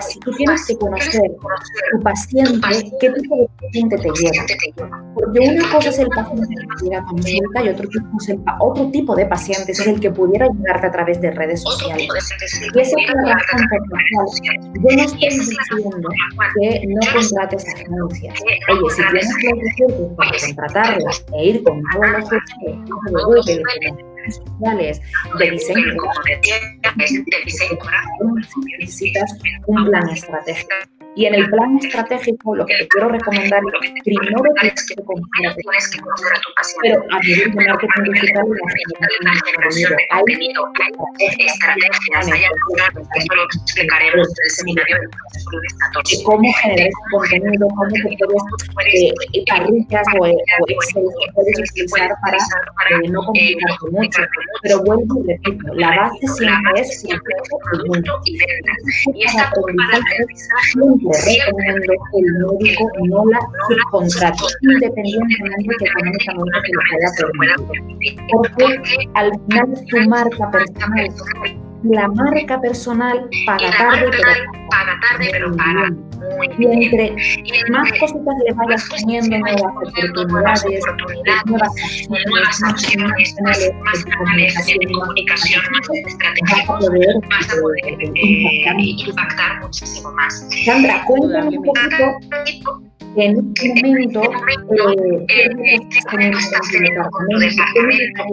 [0.01, 1.31] si tú tienes que conocer
[1.91, 5.05] tu paciente, qué tipo de paciente te lleva.
[5.15, 8.41] Porque una cosa es el paciente que llega a consulta y otro tipo, es el,
[8.61, 12.09] otro tipo de pacientes es el que pudiera ayudarte a través de redes sociales.
[12.73, 14.27] Y esa es la razón por la cual
[14.75, 16.09] yo no estoy diciendo
[16.61, 18.41] que no contrates agencias.
[18.71, 25.01] Oye, si tienes que para contratarlas e ir con todos los recursos de sociales,
[25.39, 25.95] de diseño,
[28.79, 29.33] necesitas
[29.67, 30.75] un plan estratégico.
[31.17, 34.95] Y en el plan estratégico lo que te quiero recomendar es que primero tienes que
[35.03, 38.45] conocer a tu paciente, pero a nivel de marketing digital
[39.23, 40.73] la generación de contenido.
[40.79, 47.69] Hay estrategias, hay algunas que lo explicaremos en el seminario de cómo generar ese contenido,
[47.69, 48.95] cómo te puedes
[49.33, 54.23] eh, parrillas o, Excel que puedes utilizar para eh, no complicarte mucho.
[54.63, 58.77] Pero vuelvo y repito, la base siempre es el punto y ventas.
[59.15, 62.27] Y esta curva de aprendizaje que el
[62.59, 66.59] médico no la subcontrate, independientemente de que económicamente
[67.17, 68.17] se lo pueda permitir.
[68.33, 68.67] Porque
[69.15, 75.91] al final tu marca personal la marca personal paga tarde, pero paga tarde, pero paga
[76.59, 77.15] y entre
[77.71, 81.45] más cositas le vayas poniendo, nuevas oportunidades,
[82.09, 86.67] nuevas acciones, más canales de comunicación, más estrategias,
[87.29, 87.97] vas a poder
[89.07, 89.61] impactar.
[89.61, 90.47] muchísimo más.
[90.65, 92.05] Sandra, cuéntame un poquito
[93.17, 95.45] en este momento, eh, ¿qué
[96.29, 98.25] estás teniendo con tu departamento?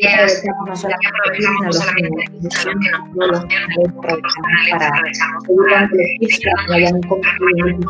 [0.00, 2.22] ¿Qué aprovechamos no solamente
[3.14, 3.44] los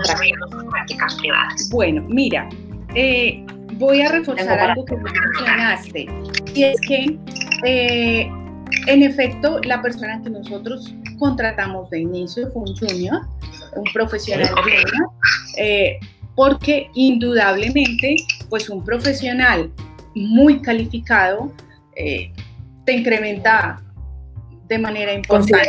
[0.06, 1.68] para prácticas privadas?
[1.70, 2.48] Bueno, mira,
[2.94, 6.06] eh, voy a reforzar algo que mencionaste,
[6.54, 7.18] y es que
[7.64, 8.30] eh,
[8.86, 13.22] en efecto, la persona que nosotros contratamos de inicio fue un junior,
[13.74, 15.10] un profesional junior,
[15.56, 15.98] eh,
[16.34, 18.16] porque indudablemente,
[18.48, 19.72] pues un profesional
[20.14, 21.52] muy calificado
[21.96, 22.32] eh,
[22.84, 23.82] te incrementa
[24.68, 25.68] de manera importante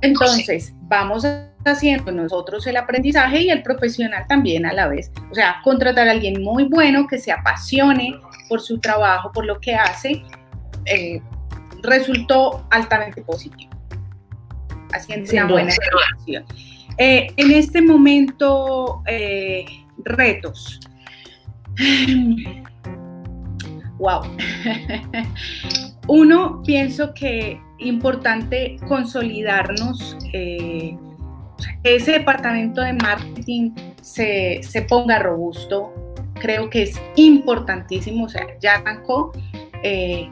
[0.00, 1.26] Entonces, vamos
[1.64, 5.10] haciendo nosotros el aprendizaje y el profesional también a la vez.
[5.30, 8.14] O sea, contratar a alguien muy bueno que se apasione
[8.48, 10.22] por su trabajo, por lo que hace,
[10.86, 11.20] eh,
[11.82, 13.72] resultó altamente positivo,
[14.94, 16.44] haciendo una buena evaluación.
[16.98, 19.64] Eh, en este momento, eh,
[19.98, 20.80] retos.
[23.98, 24.22] wow.
[26.06, 30.96] Uno, pienso que importante consolidarnos, eh,
[31.82, 35.92] ese departamento de marketing se, se, ponga robusto.
[36.34, 39.32] Creo que es importantísimo, o sea, ya arrancó,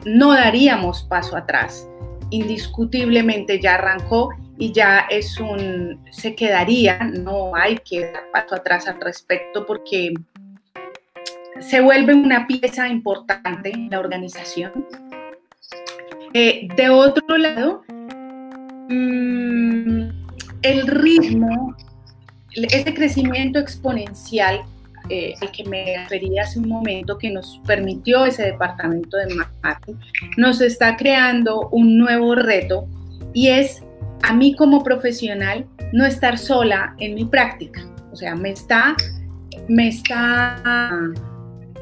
[0.05, 1.87] no daríamos paso atrás.
[2.29, 8.87] Indiscutiblemente ya arrancó y ya es un, se quedaría, no hay que dar paso atrás
[8.87, 10.13] al respecto porque
[11.59, 14.87] se vuelve una pieza importante en la organización.
[16.33, 17.83] Eh, de otro lado,
[18.89, 20.09] mm,
[20.61, 21.75] el ritmo,
[22.55, 24.63] ese crecimiento exponencial
[25.09, 29.95] eh, al que me referí hace un momento, que nos permitió ese departamento de marketing,
[30.37, 32.87] nos está creando un nuevo reto
[33.33, 33.83] y es
[34.23, 37.85] a mí como profesional no estar sola en mi práctica.
[38.11, 38.95] O sea, me está,
[39.67, 40.91] me está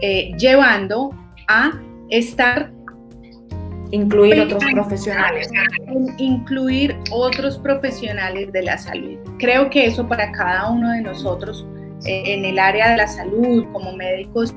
[0.01, 1.11] eh, llevando
[1.47, 1.71] a
[2.09, 2.71] estar...
[3.91, 5.49] Incluir otros profesionales.
[6.17, 9.17] Incluir otros profesionales de la salud.
[9.37, 11.67] Creo que eso para cada uno de nosotros
[12.05, 14.55] eh, en el área de la salud como médicos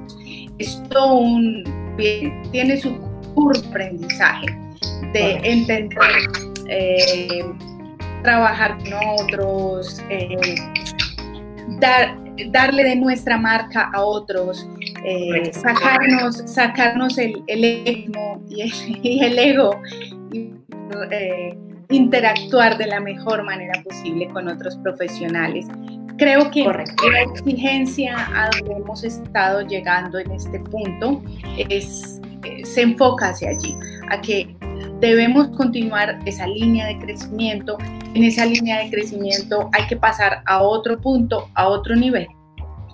[0.58, 1.64] es todo un...
[2.50, 2.96] tiene su
[3.34, 4.46] curso aprendizaje
[5.12, 5.98] de entender
[6.68, 7.44] eh,
[8.24, 10.56] trabajar con otros, eh,
[11.78, 12.16] dar,
[12.50, 14.68] darle de nuestra marca a otros,
[15.04, 19.80] eh, sacarnos, sacarnos el, el ego y el, ego,
[21.12, 21.56] eh,
[21.90, 25.66] interactuar de la mejor manera posible con otros profesionales.
[26.16, 31.22] Creo que la exigencia a donde hemos estado llegando en este punto
[31.68, 32.20] es,
[32.62, 33.74] se enfoca hacia allí,
[34.10, 34.56] a que
[35.00, 37.78] debemos continuar esa línea de crecimiento.
[38.14, 42.26] En esa línea de crecimiento hay que pasar a otro punto, a otro nivel,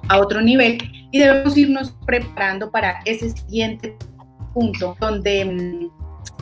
[0.09, 0.79] a otro nivel
[1.13, 3.97] y debemos irnos preparando para ese siguiente
[4.55, 5.91] punto donde mm,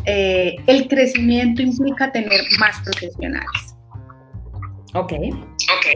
[0.05, 3.68] eh, el crecimiento implica tener más profesionales.
[4.95, 5.13] Ok.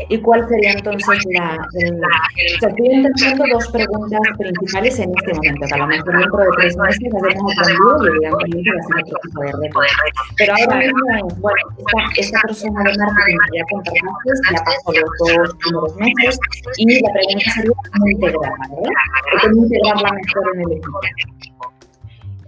[0.08, 1.66] ¿Y cuál sería entonces la...
[1.72, 6.48] se estoy entendiendo dos preguntas principales en este momento, que a lo mejor dentro de
[6.58, 9.80] tres meses las hemos aprendido y evidentemente va a ser otro tipo de reto.
[10.36, 15.10] Pero ahora mismo bueno, esta, esta persona de marketing que ya contrataste ya pasó los
[15.18, 16.40] dos primeros meses
[16.76, 18.92] y la pregunta sería cómo integrarla, ¿verdad?
[19.42, 21.00] ¿Cómo integrarla mejor en el equipo?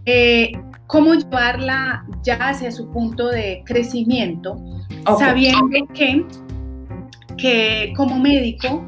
[0.07, 0.53] Eh,
[0.87, 4.57] cómo llevarla ya hacia su punto de crecimiento,
[5.19, 6.25] sabiendo que,
[7.37, 8.85] que como médico,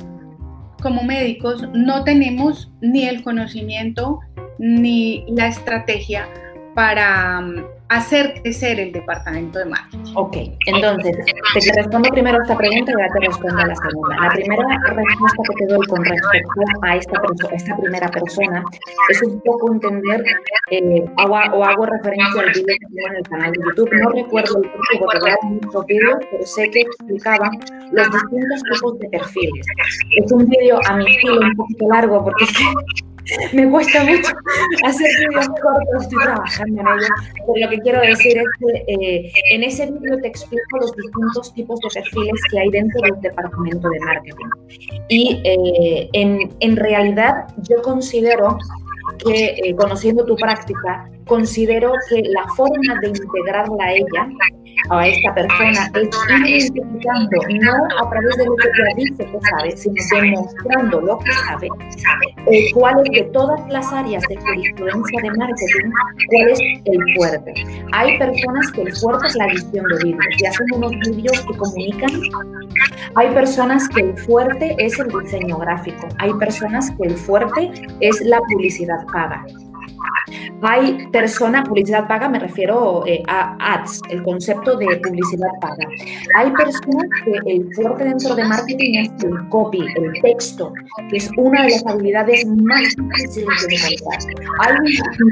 [0.83, 4.21] como médicos, no tenemos ni el conocimiento
[4.59, 6.29] ni la estrategia
[6.75, 7.43] para
[7.88, 10.12] hacer crecer el departamento de marketing.
[10.14, 11.16] Ok, entonces,
[11.55, 14.16] te respondo primero esta pregunta y ahora te respondo a la segunda.
[14.20, 16.51] La primera respuesta que te doy con respecto
[16.83, 17.22] a esta,
[17.53, 18.64] esta primera persona
[19.09, 20.25] es un poco entender
[20.70, 23.90] eh, o, hago referencia al vídeo que tengo en el canal de YouTube.
[23.92, 27.51] No recuerdo el título porque veo muchos vídeos, pero sé que explicaba
[27.92, 29.66] los distintos tipos de perfiles.
[30.16, 32.47] Es un vídeo a mi estilo un poquito largo porque
[33.53, 34.33] me cuesta mucho
[34.85, 37.09] hacer vídeos cortos, estoy trabajando en ello.
[37.35, 41.55] Pero lo que quiero decir es que eh, en ese vídeo te explico los distintos
[41.55, 44.47] tipos de perfiles que hay dentro del departamento de marketing.
[45.09, 48.59] Y eh, en realidad yo considero
[49.25, 54.29] que, eh, conociendo tu práctica, considero que la forma de integrarla a ella,
[54.91, 55.91] a esta persona,
[56.47, 61.19] es identificando, no a través de lo que ella dice que sabe, sino demostrando lo
[61.19, 61.69] que sabe,
[62.51, 65.91] eh, cuál es de todas las áreas de jurisprudencia de marketing,
[66.29, 67.55] cuál es el fuerte.
[67.93, 71.57] Hay personas que el fuerte es la edición de vídeos y hacen unos vídeos que
[71.59, 72.11] comunican.
[73.17, 76.07] Hay personas que el fuerte es el diseño gráfico.
[76.19, 79.44] Hay personas que el fuerte es la publicidad paga.
[80.62, 85.86] Hay persona, publicidad paga, me refiero eh, a ads, el concepto de publicidad paga.
[86.34, 90.72] Hay personas que el fuerte dentro de marketing es el copy, el texto,
[91.11, 94.18] que es una de las habilidades más difíciles de encontrar.
[94.61, 94.74] Hay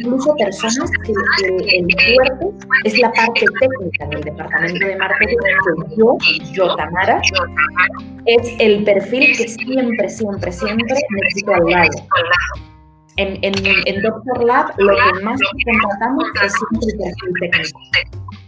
[0.00, 1.12] incluso personas que
[1.76, 1.86] el,
[2.16, 2.46] fuerte
[2.84, 5.36] es la parte técnica del departamento de marketing,
[5.88, 6.16] que yo,
[6.52, 7.20] yo Tamara,
[8.26, 12.73] es el perfil que siempre, siempre, siempre necesito al lado
[13.16, 13.54] en, en,
[13.86, 17.80] en Doctor Lab lo que más contratamos es siempre el perfil técnico.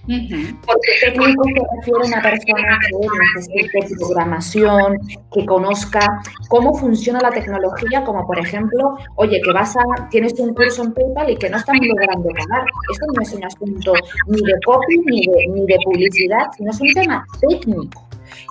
[0.07, 4.99] Porque técnico se refiere a una persona que necesite programación,
[5.33, 10.55] que conozca cómo funciona la tecnología, como por ejemplo, oye, que vas a, tienes un
[10.55, 12.67] curso en PayPal y que no están logrando pagar.
[12.93, 13.95] Esto no es un asunto
[14.29, 18.07] ni de copy ni de, ni de publicidad, sino es un tema técnico.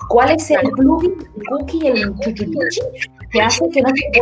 [0.08, 2.80] ¿Cuál es el plugin, el cookie, el chuchuchuchi
[3.30, 4.20] que hace que no se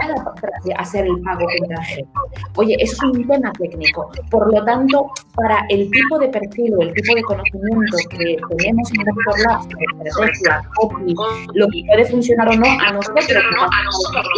[0.63, 2.21] pueda hacer el pago con tarjeta?
[2.57, 4.11] Oye, eso es un tema técnico.
[4.31, 8.91] Por lo tanto, para el tipo de perfil o el tipo de conocimiento que tenemos
[8.93, 11.15] en Labs, de estrategia, copy,
[11.55, 13.27] lo que puede funcionar o no, a nosotros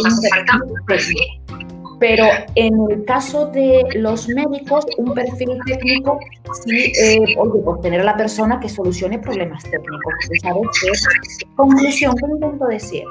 [0.03, 1.76] nos falta un.
[1.99, 2.25] Pero
[2.55, 6.19] en el caso de los médicos, un perfil técnico,
[6.65, 10.13] sí, eh, oye, pues tener a la persona que solucione problemas técnicos.
[10.41, 11.47] ¿Sabes qué?
[11.55, 13.03] Conclusión, ¿qué intento decir?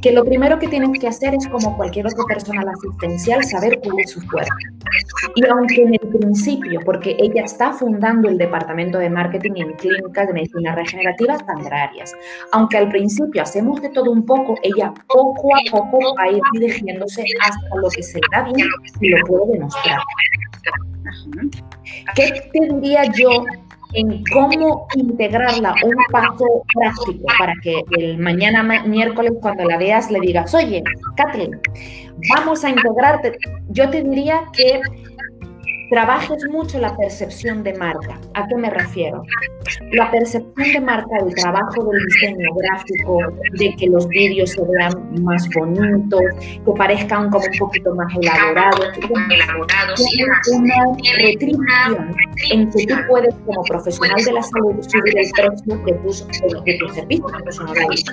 [0.00, 4.00] Que lo primero que tienes que hacer es, como cualquier otro personal asistencial, saber cuál
[4.00, 4.50] es su fuerte.
[5.36, 10.26] Y aunque en el principio, porque ella está fundando el departamento de marketing en clínicas
[10.26, 11.36] de medicina regenerativa
[11.70, 12.14] áreas,
[12.52, 16.42] aunque al principio hacemos de todo un poco, ella poco a poco va a ir
[16.52, 18.20] dirigiéndose hasta lo que se
[19.00, 20.00] y lo puedo demostrar.
[22.14, 23.44] ¿Qué te diría yo
[23.94, 30.20] en cómo integrarla un paso práctico para que el mañana miércoles cuando la veas le
[30.20, 30.82] digas, oye,
[31.16, 31.60] Kathleen,
[32.34, 33.36] vamos a integrarte?
[33.68, 34.80] Yo te diría que
[35.92, 38.18] trabajes mucho la percepción de marca.
[38.32, 39.22] ¿A qué me refiero?
[39.92, 43.18] La percepción de marca del trabajo del diseño gráfico,
[43.58, 46.22] de que los vídeos se vean más bonitos,
[46.64, 48.90] que parezcan como un poquito más elaborados,
[50.52, 50.86] una
[51.18, 52.16] retribución
[52.50, 56.26] en que tú puedes como profesional de la salud subir el precio de tus,
[56.64, 58.04] de tus servicios, de tus honorarios.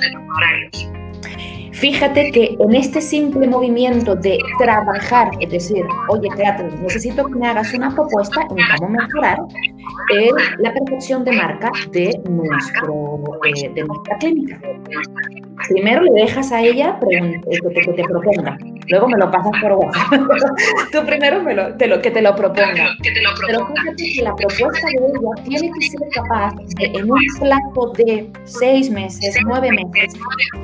[1.79, 7.47] Fíjate que en este simple movimiento de trabajar, es decir, oye, teatro, necesito que me
[7.47, 9.39] hagas una propuesta en cómo mejorar
[10.13, 14.59] eh, la percepción de marca de, nuestro, eh, de nuestra clínica.
[15.67, 18.57] Primero le dejas a ella eh, que, te, proponga,
[18.87, 20.11] luego me lo pasas por WhatsApp.
[20.91, 22.95] Tú primero me lo, te lo, que te lo proponga.
[23.45, 27.93] Pero fíjate que la propuesta de ella tiene que ser capaz de, en un plazo
[27.97, 30.13] de seis meses, nueve meses,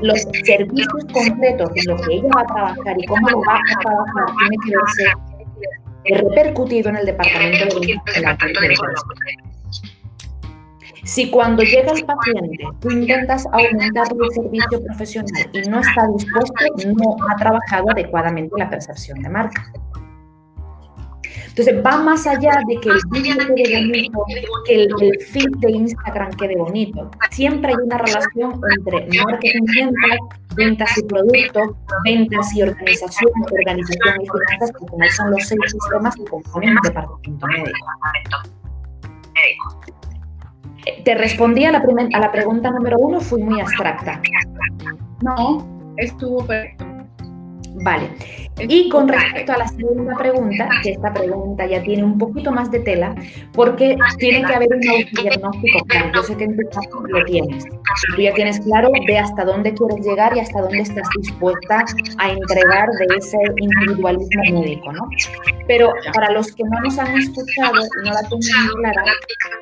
[0.01, 3.79] los servicios completos de lo que ella va a trabajar y cómo lo va a
[3.81, 8.37] trabajar tiene que verse repercutido en el departamento de la
[11.05, 16.65] si cuando llega el paciente tú intentas aumentar el servicio profesional y no está dispuesto,
[16.87, 19.71] no ha trabajado adecuadamente la percepción de marca.
[21.57, 24.25] Entonces va más allá de que el vídeo quede bonito,
[24.65, 27.09] que el, feed de Instagram quede bonito.
[27.31, 30.19] Siempre hay una relación entre marketing ventas,
[30.53, 36.13] ventas y producto, ventas y organización, organización y finanzas, que como son los seis sistemas
[36.17, 37.87] que componen el departamento médico.
[41.05, 44.21] Te respondí a la, a la pregunta número uno, fui muy abstracta.
[45.21, 46.85] No, estuvo perfecto.
[47.83, 48.09] Vale.
[48.57, 52.71] Y con respecto a la segunda pregunta, que esta pregunta ya tiene un poquito más
[52.71, 53.13] de tela,
[53.53, 56.11] porque tiene que haber un autodiagnóstico claro.
[56.15, 57.65] Yo sé que en tu caso lo tienes.
[58.15, 61.83] Tú ya tienes claro, ve hasta dónde quieres llegar y hasta dónde estás dispuesta
[62.17, 65.09] a entregar de ese individualismo médico, ¿no?
[65.67, 69.03] Pero para los que no nos han escuchado y no la tienen clara,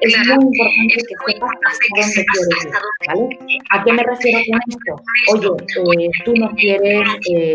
[0.01, 3.59] es muy importante que sepas hasta dónde quieres llegar, ¿vale?
[3.71, 5.55] ¿A qué me refiero con esto?
[5.83, 7.09] Oye, eh, tú no quieres...
[7.31, 7.53] Eh,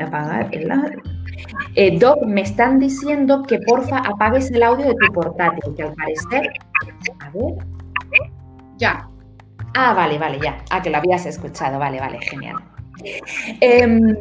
[0.00, 0.70] apagar el
[1.76, 5.94] eh, Doc, me están diciendo que porfa apagues el audio de tu portátil, que al
[5.94, 6.52] parecer.
[7.20, 7.54] A ver.
[8.78, 9.08] Ya.
[9.74, 10.58] Ah, vale, vale, ya.
[10.70, 11.78] Ah, que lo habías escuchado.
[11.78, 12.56] Vale, vale, genial.
[13.60, 14.16] Em,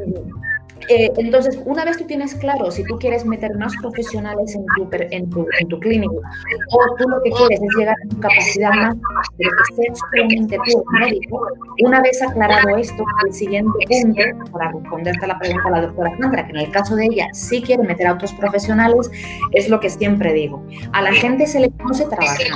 [0.89, 4.89] eh, entonces, una vez tú tienes claro si tú quieres meter más profesionales en tu,
[4.91, 8.71] en tu, en tu clínica o tú lo que quieres es llegar a tu capacidad
[8.73, 8.95] más
[9.37, 11.47] de que seas solamente tú médico,
[11.81, 16.17] una vez aclarado esto, el siguiente punto, para responderte a la pregunta de la doctora
[16.19, 19.09] Sandra, que en el caso de ella sí quiere meter a otros profesionales,
[19.51, 20.63] es lo que siempre digo.
[20.91, 22.47] A la gente se le conoce trabajar.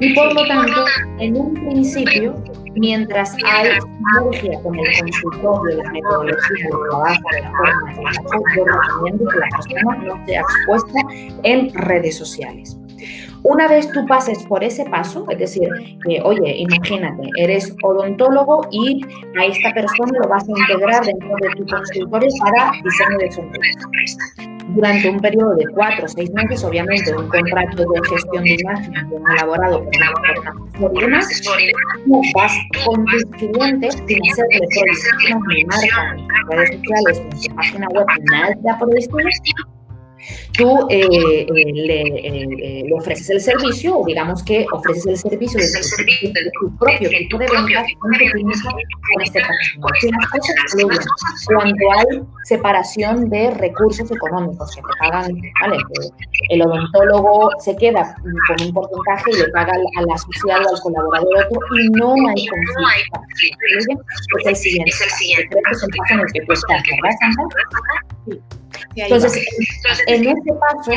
[0.00, 0.84] Y por lo tanto,
[1.18, 2.34] en un principio,
[2.74, 8.12] mientras hay sinergia con el consultorio, la metodología, el trabajo, la forma,
[8.56, 11.00] yo recomiendo que la persona no sea expuesta
[11.42, 12.78] en redes sociales.
[13.42, 15.68] Una vez tú pases por ese paso, es decir,
[16.04, 19.00] que, oye, imagínate, eres odontólogo y
[19.38, 24.20] a esta persona lo vas a integrar dentro de tu consultorio para diseño de sonrisa
[24.74, 28.94] durante un periodo de cuatro o seis meses, obviamente un contrato de gestión de imagen
[29.36, 29.84] elaborado
[30.78, 31.28] por y demás,
[32.34, 32.52] vas
[32.84, 38.78] con tus clientes sin hacerle proyección ni marca, ni redes sociales, ni página web, nada
[38.78, 39.30] por el estilo,
[40.56, 46.50] tú eh, eh, eh, le, ofreces el servicio, o digamos que ofreces el servicio de
[46.60, 49.40] tu, propio tipo de ventas con con este
[49.80, 50.98] patrocinador.
[51.46, 55.76] cuando hay separación de recursos económicos que te pagan, ¿vale?
[56.50, 61.78] el odontólogo se queda con un porcentaje y le paga al, asociado, al colaborador otro,
[61.78, 63.20] y no hay conflicto.
[64.40, 64.90] Es el siguiente.
[65.04, 65.58] El siguiente.
[65.70, 67.14] Es el paso en el que tú estás, ¿verdad,
[68.96, 69.46] Entonces,
[70.06, 70.92] en ese paso,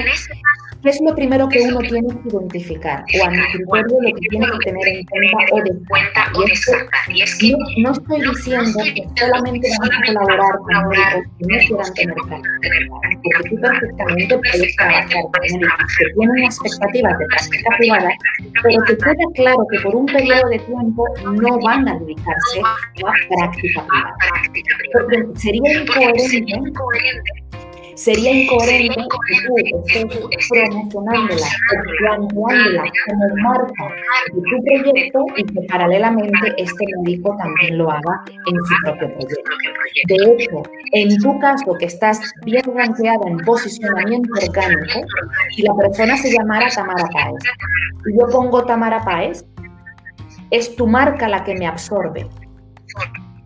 [0.84, 3.04] ¿qué es lo primero que uno tiene que identificar?
[3.20, 6.74] O a mi criterio lo que tiene que tener en cuenta o de cuenta
[7.10, 12.16] y es que no, estoy diciendo que solamente vamos a colaborar con médicos que no
[12.16, 17.78] quieran tener práctica, porque tú perfectamente puedes trabajar con médicos que tienen expectativas de práctica
[17.78, 18.10] privada,
[18.62, 22.76] pero que queda claro que por un periodo de tiempo no van a dedicarse a
[22.94, 24.16] práctica privada.
[24.92, 27.43] Porque sería incoherente
[27.96, 29.56] Sería incoherente que tú
[29.88, 30.06] estés
[30.50, 31.48] promocionándola,
[32.00, 33.88] planteándola como marca.
[34.34, 39.52] de tu proyecto y que paralelamente este médico también lo haga en su propio proyecto.
[40.08, 40.64] De hecho,
[40.94, 45.02] en tu caso, que estás bien rankeada en posicionamiento orgánico,
[45.56, 47.44] si la persona se llamara Tamara Páez
[48.08, 49.46] y yo pongo Tamara Páez,
[50.50, 52.28] es tu marca la que me absorbe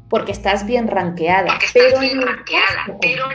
[0.10, 2.20] porque estás bien rankeada, pero, en
[3.02, 3.28] pero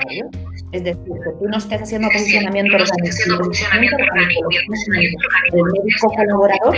[0.73, 3.51] es decir, que tú no estés haciendo posicionamiento orgánico,
[5.53, 6.77] el médico colaborador,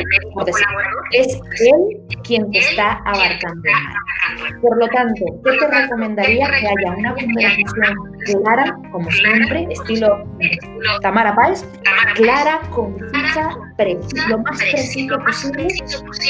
[1.12, 3.62] es él quien te está abarcando.
[4.60, 7.94] Por lo tanto, yo te recomendaría que haya una comunicación
[8.42, 10.26] clara, como siempre, estilo
[11.02, 11.64] Tamara Páez,
[12.14, 13.50] clara, concisa,
[14.28, 15.68] lo más preciso posible,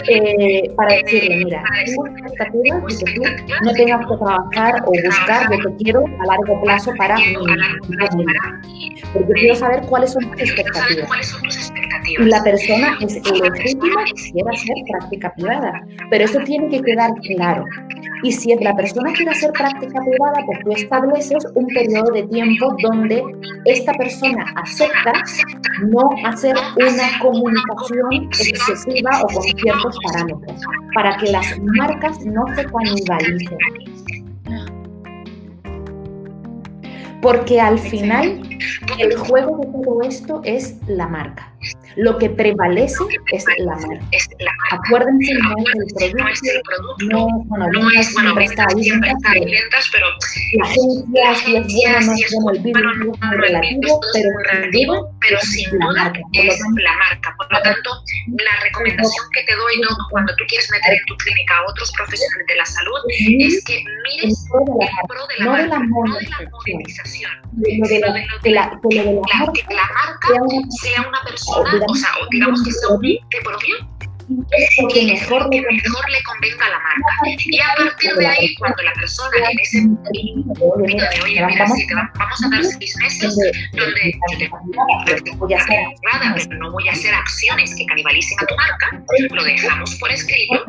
[0.09, 3.23] eh, para decirle, mira, tengo expectativas de que tú
[3.63, 7.17] no tengas que trabajar o buscar lo que quiero a largo plazo para
[9.13, 11.39] porque quiero saber cuáles son tus expectativas.
[12.07, 17.11] Y la persona es legítima que quiera hacer práctica privada, pero eso tiene que quedar
[17.23, 17.65] claro.
[18.23, 22.75] Y si la persona quiere hacer práctica privada, pues tú estableces un periodo de tiempo
[22.83, 23.23] donde
[23.67, 25.13] esta persona acepta
[25.89, 30.61] no hacer una comunicación excesiva o con ciertos parámetros,
[30.95, 33.59] para que las marcas no se canibalicen.
[37.25, 38.39] Porque al final
[38.99, 41.51] el juego de todo esto es la marca.
[41.97, 43.03] Lo que prevalece
[43.33, 44.05] es la marca.
[44.73, 50.07] Acuérdense, no es el producto, no, bueno, no es, bueno, está ahí ventas, pero
[51.15, 52.61] la agencia si es buena,
[52.93, 56.61] no es bueno, el virus es muy relativo, pero sin duda, pero sin duda es
[56.83, 57.35] la marca.
[57.39, 57.91] Por lo tanto,
[58.27, 62.47] la recomendación que te doy cuando tú quieres meter en tu clínica a otros profesionales
[62.49, 67.14] de la salud es que mires el pro de la marca, no de la monetización,
[67.15, 68.09] sino de la
[69.95, 70.29] marca
[70.83, 73.77] sea una persona o sea, digamos que sea un que propio
[74.93, 77.39] que mejor, que mejor le convenga a la marca.
[77.45, 81.87] Y a partir de ahí, cuando la persona en ese momento de, oye, mira, si
[81.87, 83.37] te vamos a dar seis meses
[83.73, 88.47] donde yo voy a hacer nada, pero no voy a hacer acciones que canibalicen a
[88.47, 90.65] tu marca, lo dejamos por escrito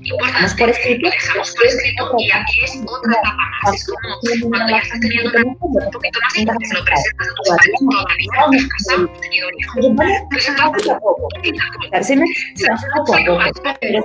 [0.00, 3.74] dejamos por escrito, lo dejamos por escrito y aquí es otra etapa más.
[3.74, 7.34] Es como cuando ya estás teniendo una, un poquito más de te lo presentas a
[7.34, 9.86] tus padres, todavía no estás casado, no has tenido hijos.
[10.30, 11.28] Presentado poco a poco.
[13.40, 13.72] A.
[13.80, 14.02] Pero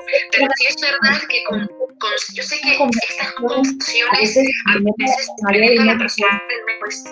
[0.57, 1.59] sí es verdad que con,
[1.99, 4.47] con yo sé que estas confusiones a veces
[5.29, 6.41] experimenta la persona
[6.79, 7.03] pues,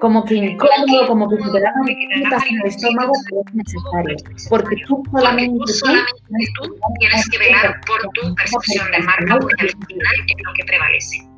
[0.00, 4.16] como que incómodo, como que te da una en el estómago, pero es necesario.
[4.48, 6.12] Porque tú solamente, tú, solamente
[6.60, 10.64] tú tienes que velar por tu percepción de marca, porque al final es lo que
[10.64, 11.28] prevalece.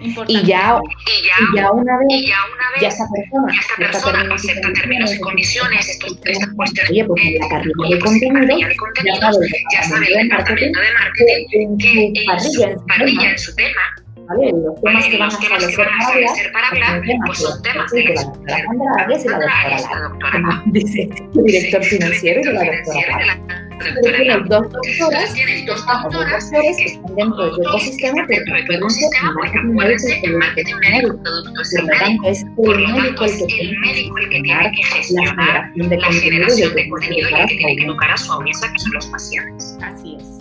[0.00, 3.76] Y ya, y ya, una vez, y ya, una vez ya esa persona, ya esta
[3.76, 9.18] persona acepta términos y condiciones, estos, estas cuestiones oye, porque en la parrilla de contenido,
[9.18, 14.03] ya sabe ya sabe el departamento de marketing que en su parrilla, en su tema,
[14.28, 14.52] ¿vale?
[14.52, 19.60] Los temas que van a establecer para hablar, pues son temas de la doctora Sandra
[19.60, 23.64] Arias y la doctora Lara, dice el director financiero y la doctora Lara.
[24.02, 25.34] Tienes dos doctoras,
[25.66, 31.74] dos doctores que están dentro del ecosistema, pero que marketing médico es el producto es
[31.74, 33.24] el médico.
[33.24, 37.56] es el médico el que tiene que gestionar la generación de contenido y el que
[37.56, 39.78] tiene que educar a su audiencia, que son los pacientes.
[39.82, 40.38] Así es,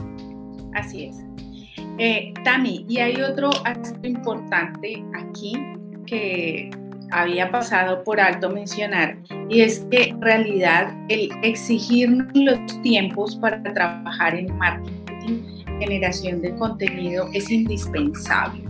[0.76, 1.33] así es.
[2.00, 5.54] Eh, Tami, y hay otro aspecto importante aquí
[6.08, 6.72] que
[7.12, 9.18] había pasado por alto mencionar,
[9.50, 15.44] y es que en realidad el exigirnos los tiempos para trabajar en marketing,
[15.80, 18.64] generación de contenido es indispensable,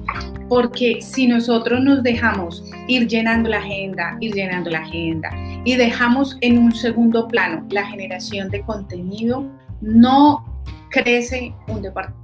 [0.49, 5.29] porque si nosotros nos dejamos ir llenando la agenda, ir llenando la agenda,
[5.63, 9.49] y dejamos en un segundo plano la generación de contenido,
[9.79, 10.45] no
[10.89, 12.22] crece un departamento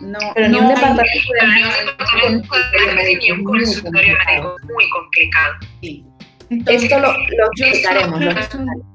[0.00, 1.46] no, pero ni un departamento de
[2.94, 5.54] marketing un consultorio médico muy complicado.
[5.80, 6.04] Sí.
[6.66, 8.20] Esto lo, lo explicaremos.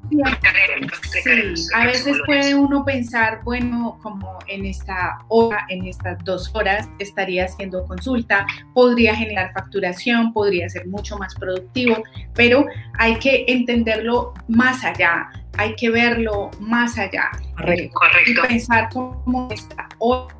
[0.10, 6.88] Sí, a veces puede uno pensar, bueno, como en esta hora, en estas dos horas
[7.00, 12.02] estaría haciendo consulta, podría generar facturación, podría ser mucho más productivo,
[12.34, 12.66] pero
[12.98, 17.30] hay que entenderlo más allá, hay que verlo más allá.
[17.56, 18.00] Correcto.
[18.28, 20.38] Y pensar cómo esta hora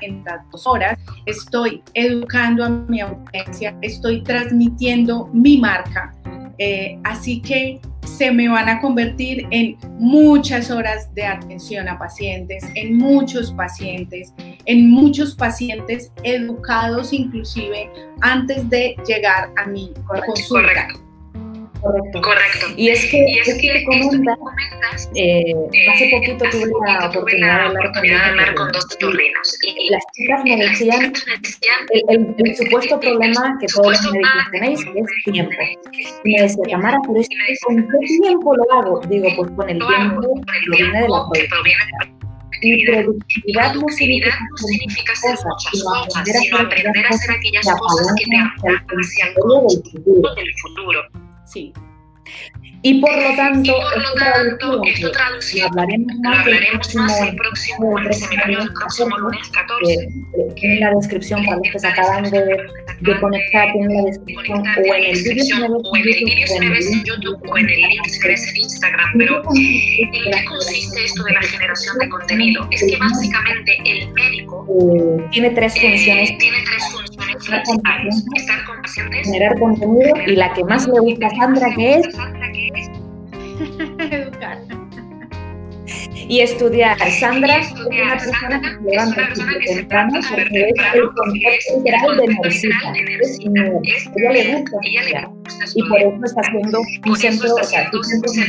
[0.00, 6.12] en estas dos horas estoy educando a mi audiencia, estoy transmitiendo mi marca.
[6.58, 12.64] Eh, así que se me van a convertir en muchas horas de atención a pacientes,
[12.74, 14.32] en muchos pacientes,
[14.64, 17.90] en muchos pacientes educados inclusive
[18.20, 20.88] antes de llegar a mi consulta.
[21.80, 22.20] Correcto.
[22.22, 22.66] Correcto.
[22.76, 25.54] Y es que, y es, que, que comentas, eh,
[25.92, 29.58] hace poquito tuve la oportunidad de hablar, de hablar con dos turrinos.
[29.62, 31.12] Y las chicas me decían
[31.90, 35.52] el, el, el, supuesto problema que todos los médicos tenéis, que es tiempo.
[36.24, 39.00] Y me decía, Tamara, pero es que ¿con qué tiempo lo hago?
[39.08, 42.16] Digo, pues con el tiempo que proviene de la productividad.
[42.62, 48.24] Y productividad no significa, significa hacer muchas cosas, sino aprender a hacer aquellas cosas que
[48.24, 51.00] te apuntan hacia el futuro del futuro.
[51.46, 51.72] Sí.
[52.82, 57.98] Y por lo tanto, por lo tanto esto traducido, hablaremos más, hablaremos más el próximo,
[57.98, 60.08] el seminario del próximo lunes 14.
[60.54, 62.44] Tiene la descripción para los que se acaban de,
[63.00, 67.42] de conectar, tiene la descripción o en el vídeo en el se ves en YouTube
[67.48, 69.18] o en el link se ves en Instagram.
[69.18, 72.68] Pero ¿en qué consiste esto de la generación de contenido?
[72.70, 76.38] Es que básicamente el médico eh, tiene tres funciones.
[76.38, 78.24] tiene tres funciones principales.
[78.36, 78.64] Estar
[79.24, 82.08] generar contenido y la que más le gusta a Sandra, que es
[84.10, 84.58] educar.
[86.28, 86.98] Y estudiar.
[87.12, 89.28] Sandra es una persona que se levanta
[89.66, 92.92] temprano porque es el concepto integral de medicina.
[93.84, 95.35] Es ella le gusta estudiar.
[95.74, 98.46] Y por eso está haciendo un centro, o sea, un centro de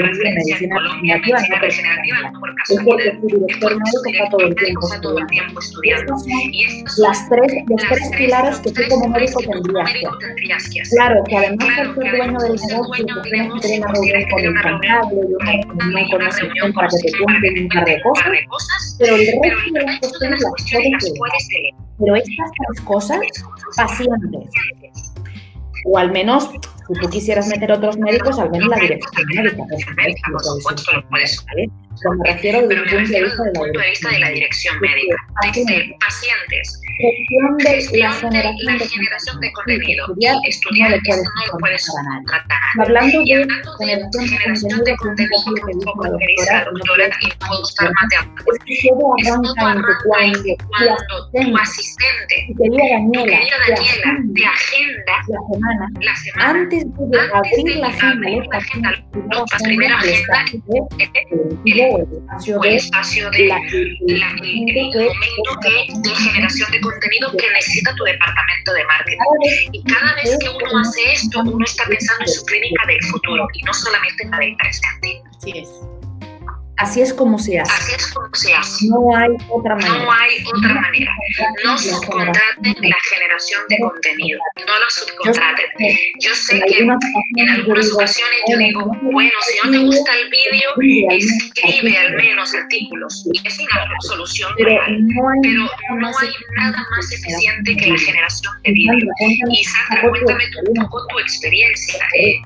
[0.00, 1.98] referencia de medicina regenerativa, no personal.
[2.68, 6.14] Es porque su director médico está todo el tiempo estudiando.
[6.14, 9.40] Estas son las tres, los tres pilares que tú como médico
[10.20, 10.96] tendrías que hacer.
[10.96, 14.40] Claro, que además de ser dueño del negocio, pues tienes que tener una reunión con
[14.40, 19.26] el contable y una reunión para que te cuenten un par de cosas, pero el
[19.26, 21.74] resto de las cuestiones las puedes tener.
[21.98, 23.20] Pero estas tres cosas,
[23.76, 24.50] pacientes,
[25.86, 26.50] o al menos
[26.86, 29.24] si tú quisieras meter otros médicos, al menos la dirección
[29.96, 30.30] médica.
[30.32, 31.44] Por supuesto, lo puedes.
[31.46, 31.70] ¿vale?
[32.02, 35.16] Pero me refiero desde el punto de vista de la dirección médica.
[35.42, 36.80] Desde pacientes.
[36.98, 40.06] Gestión de la generación, de, contenido.
[40.06, 41.84] Estudiar, estudiar no lo puedes
[42.26, 42.58] tratar.
[42.80, 43.46] Hablando de
[43.78, 48.58] generación, generación de contenido, lo que dice la doctora, y puedo gustar más de Es
[48.64, 49.88] que todo arranca cuando
[51.32, 53.40] tu asistente, y querida Daniela,
[54.34, 60.44] te agenda la semana, semana antes de abrir la agenda, la agenda, la primera agenda,
[61.68, 68.04] o el espacio de, espacio de la, momento de generación de contenido que necesita tu
[68.04, 69.70] departamento de marketing.
[69.72, 73.46] Y cada vez que uno hace esto, uno está pensando en su clínica del futuro
[73.54, 75.22] y no solamente en la del presente.
[75.36, 75.95] Así es.
[76.78, 77.72] Así es como se hace.
[77.72, 78.88] Así es como se hace.
[78.88, 80.04] No hay otra manera.
[80.04, 81.12] No hay otra manera.
[81.64, 84.38] No subcontraten la generación de contenido.
[84.66, 85.96] No lo subcontraten.
[86.20, 91.18] Yo sé que en algunas ocasiones yo digo, bueno, si no te gusta el vídeo,
[91.18, 93.26] escribe al menos artículos.
[93.32, 94.98] Y es una solución real.
[95.42, 95.62] Pero
[95.96, 99.12] no hay nada más eficiente que la generación de vídeo.
[99.50, 102.04] Y Sandra, cuéntame un poco tu experiencia.
[102.20, 102.36] Eh,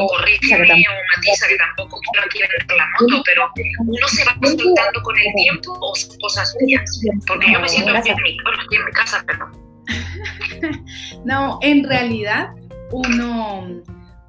[0.00, 3.50] o corrígeme o matiza, que tampoco quiero aquí vender la moto, pero
[3.86, 7.00] uno se va consultando con el tiempo o cosas mías.
[7.26, 9.50] Porque yo me siento aquí en mi, en mi casa, pero...
[11.24, 12.50] no, en realidad
[12.92, 13.82] uno,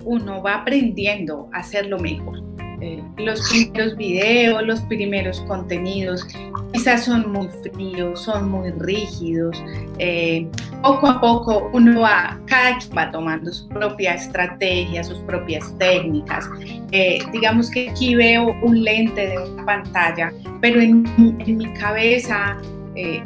[0.03, 2.50] uno va aprendiendo a hacerlo mejor.
[2.81, 6.27] Eh, los primeros videos, los primeros contenidos,
[6.73, 9.63] quizás son muy fríos, son muy rígidos.
[9.99, 10.47] Eh,
[10.81, 16.49] poco a poco uno va, cada quien va tomando su propia estrategia, sus propias técnicas.
[16.91, 21.05] Eh, digamos que aquí veo un lente de una pantalla, pero en,
[21.45, 22.57] en mi cabeza,
[22.95, 23.23] en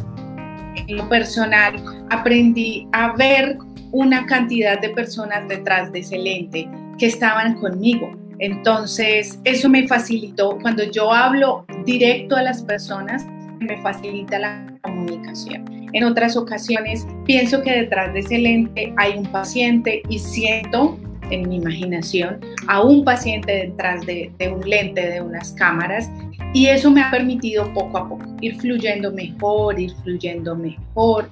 [0.89, 1.75] lo personal,
[2.09, 3.57] aprendí a ver
[3.93, 10.57] una cantidad de personas detrás de ese lente que estaban conmigo entonces, eso me facilitó,
[10.61, 13.25] cuando yo hablo directo a las personas,
[13.59, 15.65] me facilita la comunicación.
[15.93, 20.99] En otras ocasiones, pienso que detrás de ese lente hay un paciente y siento
[21.31, 26.11] en mi imaginación a un paciente detrás de, un lente, de unas cámaras,
[26.53, 31.29] y eso me ha permitido poco a poco ir fluyendo mejor, ir fluyendo mejor.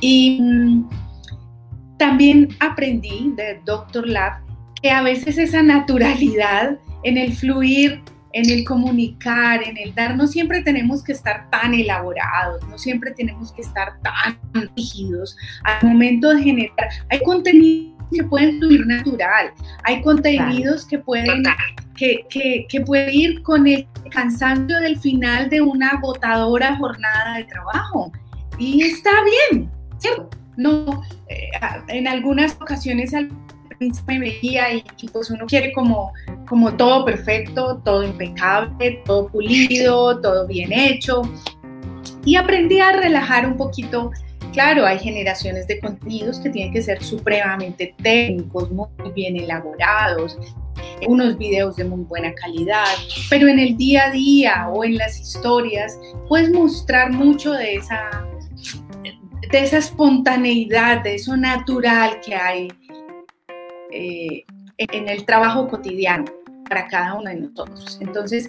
[0.00, 0.88] Y mm,
[1.96, 4.08] también aprendí de Dr.
[4.08, 4.49] Lab
[4.82, 8.02] que a veces esa naturalidad en el fluir,
[8.32, 13.10] en el comunicar, en el dar, no siempre tenemos que estar tan elaborados, no siempre
[13.12, 14.38] tenemos que estar tan
[14.76, 15.36] rígidos.
[15.64, 19.52] Al momento de generar, hay contenidos que pueden fluir natural,
[19.84, 21.44] hay contenidos que pueden,
[21.96, 27.44] que, que, que pueden ir con el cansancio del final de una agotadora jornada de
[27.44, 28.12] trabajo.
[28.58, 29.10] Y está
[29.50, 30.28] bien, ¿cierto?
[30.56, 31.48] No, eh,
[31.88, 33.14] en algunas ocasiones
[34.06, 36.12] me veía y, pues uno quiere como,
[36.46, 41.22] como todo perfecto, todo impecable, todo pulido, todo bien hecho.
[42.24, 44.10] Y aprendí a relajar un poquito.
[44.52, 50.36] Claro, hay generaciones de contenidos que tienen que ser supremamente técnicos, muy bien elaborados,
[51.06, 52.96] unos videos de muy buena calidad,
[53.30, 58.26] pero en el día a día o en las historias puedes mostrar mucho de esa,
[59.52, 62.68] de esa espontaneidad, de eso natural que hay
[63.92, 64.44] eh,
[64.78, 66.24] en el trabajo cotidiano
[66.68, 67.98] para cada uno de nosotros.
[68.00, 68.48] Entonces,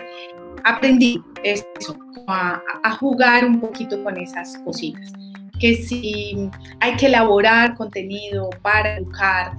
[0.63, 5.11] aprendí eso, a, jugar un poquito con esas cositas.
[5.59, 9.53] Que si hay que elaborar contenido para educar,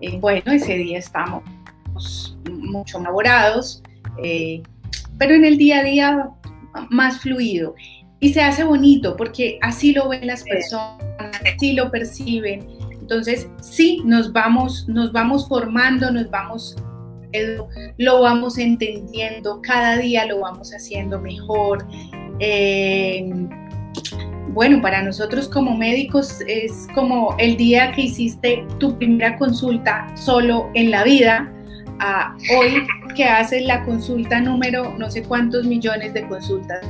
[0.00, 1.42] eh, bueno, ese día estamos
[2.50, 3.82] mucho elaborados,
[4.22, 4.62] eh,
[5.18, 6.30] pero en el día a día
[6.90, 7.74] más fluido.
[8.20, 10.98] Y se hace bonito porque así lo ven las personas,
[11.46, 12.77] así lo perciben
[13.08, 16.76] entonces, sí, nos vamos, nos vamos formando, nos vamos,
[17.96, 21.86] lo vamos entendiendo, cada día lo vamos haciendo mejor.
[22.38, 23.32] Eh,
[24.48, 30.68] bueno, para nosotros como médicos es como el día que hiciste tu primera consulta solo
[30.74, 31.50] en la vida,
[32.00, 32.86] a hoy
[33.16, 36.84] que haces la consulta número no sé cuántos millones de consultas.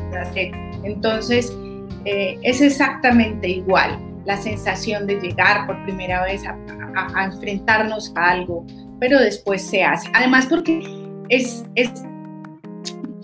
[0.82, 1.56] Entonces,
[2.04, 8.66] eh, es exactamente igual la sensación de llegar por primera vez a, enfrentarnos a algo,
[9.00, 10.10] pero después se hace.
[10.14, 10.82] Además porque
[11.30, 11.90] es, es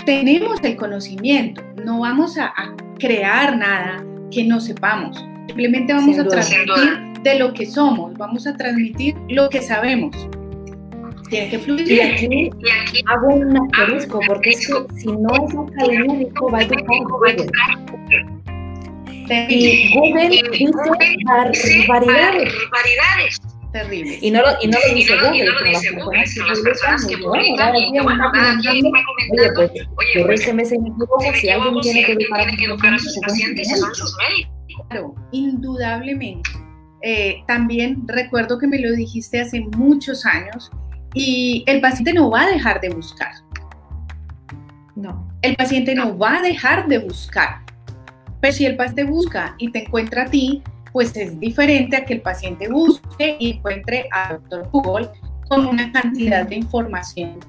[0.07, 2.53] tenemos el conocimiento, no vamos a,
[2.99, 8.57] crear nada que no sepamos, simplemente vamos a transmitir de lo que somos, vamos a
[8.57, 10.17] transmitir lo que sabemos.
[11.29, 11.91] Tiene que fluir.
[11.91, 12.51] Y aquí,
[13.07, 18.44] hago un asterisco, porque es que si no es académico, va a educar
[19.49, 23.41] y Google dice barbaridades.
[23.73, 24.19] Terrible.
[24.21, 25.47] Y no lo, y no lo dice Google,
[26.49, 29.71] las personas que publican y bueno, oye, pues,
[30.17, 32.13] corrígeme si me equivoco, si alguien tiene que
[32.65, 34.55] educar a sus pacientes, son sus médicos.
[34.89, 36.51] Claro, indudablemente.
[37.03, 40.71] Eh, también recuerdo que me lo dijiste hace muchos años
[41.13, 43.33] y el paciente no va a dejar de buscar.
[44.95, 45.29] No.
[45.43, 47.64] El paciente no va a dejar de buscar.
[48.45, 52.13] Pero si el paciente busca y te encuentra a ti, pues es diferente a que
[52.13, 55.09] el paciente busque y encuentre a doctor Google
[55.49, 57.41] con una cantidad de información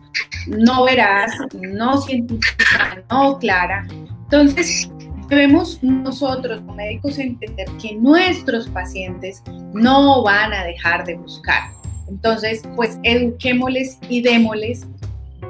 [0.48, 3.86] no veraz, no científica, no clara.
[4.24, 4.90] Entonces,
[5.28, 9.44] debemos nosotros, médicos, entender que nuestros pacientes
[9.74, 11.72] no van a dejar de buscar.
[12.08, 14.88] Entonces, pues eduquémosles y démosles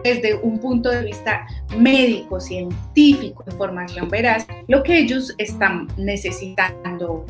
[0.06, 1.48] desde un punto de vista
[1.78, 7.26] médico, científico, información veraz, lo que ellos están necesitando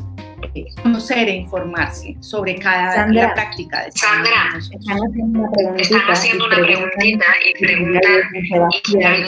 [0.54, 7.64] eh, conocer e informarse sobre cada la práctica de Sandra, están haciendo una preguntita y
[7.64, 8.20] preguntan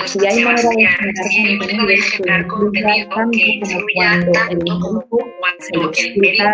[0.07, 6.51] si hay manera de generar contenido que influya tanto como cuando el médico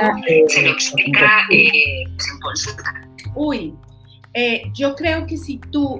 [0.48, 2.94] se lo explica eh, en consulta.
[3.34, 3.74] Uy,
[4.34, 5.98] eh, yo creo que si tú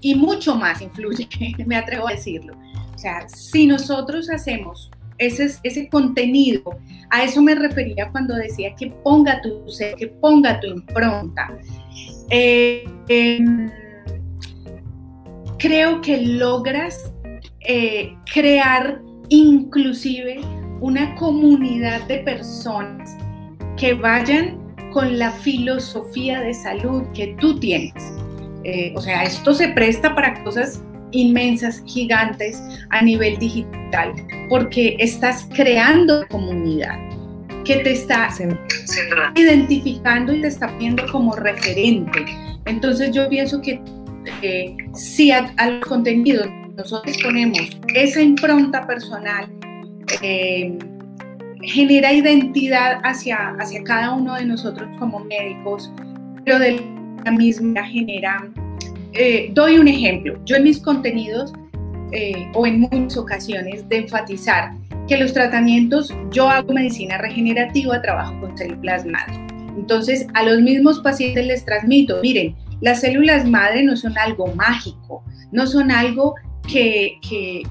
[0.00, 1.28] y mucho más influye,
[1.66, 2.54] me atrevo a decirlo.
[2.94, 6.78] O sea, si nosotros hacemos ese, ese contenido,
[7.10, 11.56] a eso me refería cuando decía que ponga tu ser, que ponga tu impronta.
[12.30, 13.70] Eh, em,
[15.58, 17.12] creo que logras
[17.60, 20.40] eh, crear inclusive
[20.80, 23.16] una comunidad de personas
[23.76, 24.58] que vayan
[24.92, 27.92] con la filosofía de salud que tú tienes.
[28.70, 34.12] Eh, o sea, esto se presta para cosas inmensas, gigantes a nivel digital,
[34.50, 36.98] porque estás creando comunidad
[37.64, 38.28] que te está
[39.34, 42.26] identificando y te está viendo como referente.
[42.66, 43.80] Entonces yo pienso que
[44.42, 46.46] eh, si a, los contenidos
[46.76, 47.58] nosotros ponemos
[47.94, 49.50] esa impronta personal,
[50.20, 50.76] eh,
[51.62, 55.90] genera identidad hacia, hacia cada uno de nosotros como médicos,
[56.44, 56.97] pero de la
[57.30, 58.50] misma genera
[59.12, 60.38] eh, doy un ejemplo.
[60.44, 61.52] Yo en mis contenidos
[62.12, 64.72] eh, o en muchas ocasiones de enfatizar
[65.06, 69.34] que los tratamientos, yo hago medicina regenerativa, trabajo con células madre.
[69.76, 75.24] Entonces, a los mismos pacientes les transmito, miren, las células madre no son algo mágico,
[75.50, 76.34] no son algo
[76.70, 77.14] que,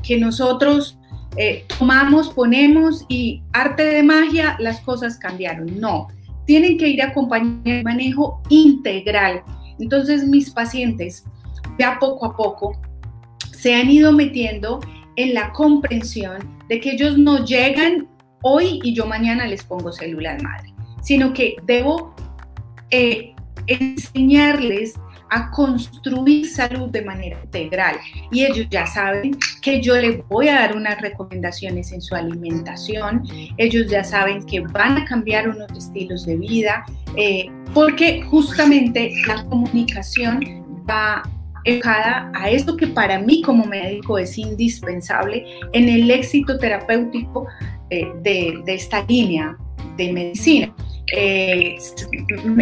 [0.03, 0.97] que, nosotros
[1.38, 5.80] eh, tomamos, ponemos y arte de magia, las cosas cambiaron.
[5.80, 6.08] No,
[6.48, 9.43] tienen que ir acompañados de manejo integral.
[9.78, 11.24] Entonces mis pacientes
[11.78, 12.82] ya poco a poco
[13.52, 14.80] se han ido metiendo
[15.18, 18.08] en la comprensión de que ellos no llegan
[18.41, 22.16] hoy y yo mañana les pongo células madre, sino que debo
[22.91, 23.36] eh,
[23.68, 24.93] enseñarles
[25.30, 27.98] a construir salud de manera integral.
[28.32, 33.24] Y ellos ya saben que yo les voy a dar unas recomendaciones en su alimentación,
[33.58, 39.44] ellos ya saben que van a cambiar unos estilos de vida, eh, porque justamente la
[39.46, 40.40] comunicación
[40.90, 41.24] va
[41.66, 47.46] enfocada a esto que para mí como médico es indispensable en el éxito terapéutico
[47.90, 49.58] eh, de, de esta línea
[49.98, 50.74] de medicina.
[51.14, 51.78] Eh,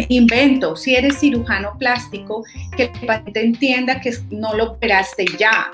[0.08, 2.44] invento, si eres cirujano plástico,
[2.76, 5.72] que el paciente entienda que no lo operaste ya,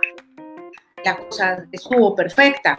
[1.04, 2.78] la cosa estuvo perfecta,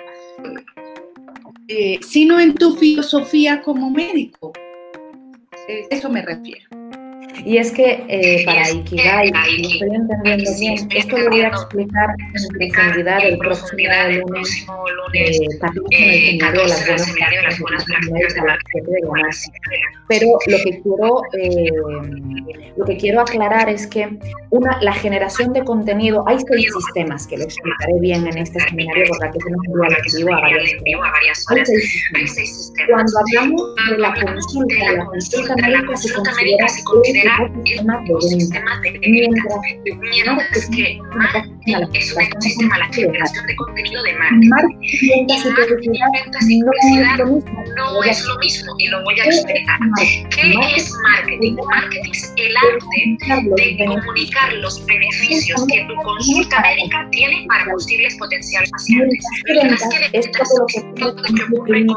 [1.67, 4.51] eh, sino en tu filosofía como médico.
[5.67, 6.82] Eh, eso me refiero.
[7.45, 12.09] Y es que eh, para Ikigai, si estoy entendiendo bien, esto lo voy a explicar
[12.19, 15.41] en profundidad el próximo lunes,
[15.91, 20.57] eh, en el seminario de las buenas prácticas a las 7 de la Pero lo
[20.57, 21.71] que quiero, eh,
[22.77, 24.09] lo que quiero aclarar es que
[24.51, 29.05] una, la generación de contenido, hay seis sistemas que lo explicaré bien en este seminario
[29.09, 31.69] porque aquí tenemos un activo a varias horas.
[32.15, 33.11] Hay seis sistemas.
[33.13, 39.55] Cuando hablamos de la consulta, la consulta médica se considera un ecosistema de mientras,
[40.01, 44.49] mientras que marketing es un ecosistema, la generación de contenido de marketing.
[44.81, 45.11] Y
[45.49, 47.17] marketing y publicidad
[47.75, 49.79] no es lo mismo y lo voy a explicar.
[50.29, 51.55] ¿Qué es marketing?
[51.69, 53.17] Marketing es el arte
[53.57, 59.25] de comunicar los beneficios que tu consulta médica tiene para posibles potenciales pacientes.
[59.45, 61.95] Mientras que ventas es todo lo que ocurre con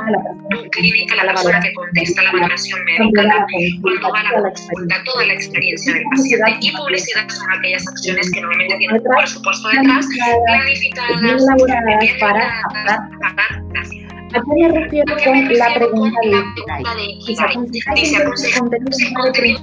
[0.50, 3.46] tu clínica, la persona que contesta la valoración médica,
[3.82, 6.56] cuando va a la consulta, toda la experiencia del paciente.
[6.60, 10.06] Y publicidad son aquellas acciones que normalmente tienen un presupuesto detrás,
[10.46, 11.20] planificadas,
[12.20, 12.44] para
[14.34, 17.56] ¿A qué me refiero con la pregunta de Ikigai?
[17.96, 19.60] Si se aconseja contenido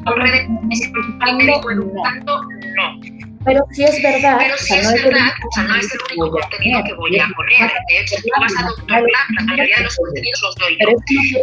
[2.26, 2.42] no.
[3.46, 6.84] Pero si es verdad, pero si es verdad, o sea, no es el único contenido
[6.84, 7.72] que voy a poner.
[7.90, 10.90] De hecho, tú vas a Doctor Lab, la mayoría de los contenidos los doy yo.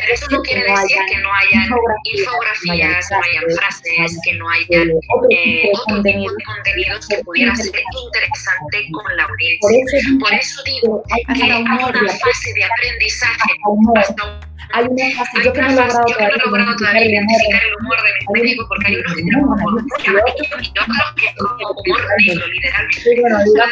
[0.00, 1.68] Pero eso no quiere decir que no hayan
[2.04, 4.88] infografías, no hayan frases, que no hayan
[5.30, 7.72] eh, otro tipo de contenidos que pudiera ser
[8.04, 10.00] interesante con la audiencia.
[10.18, 13.52] Por eso digo que hay una fase de aprendizaje
[13.96, 18.40] hasta hay una frase, yo que no he logrado todavía identificar el humor de mi
[18.40, 22.00] médico, porque hay unos que tienen humor muy amarillo y otros que es como humor
[22.26, 23.20] negro, literalmente.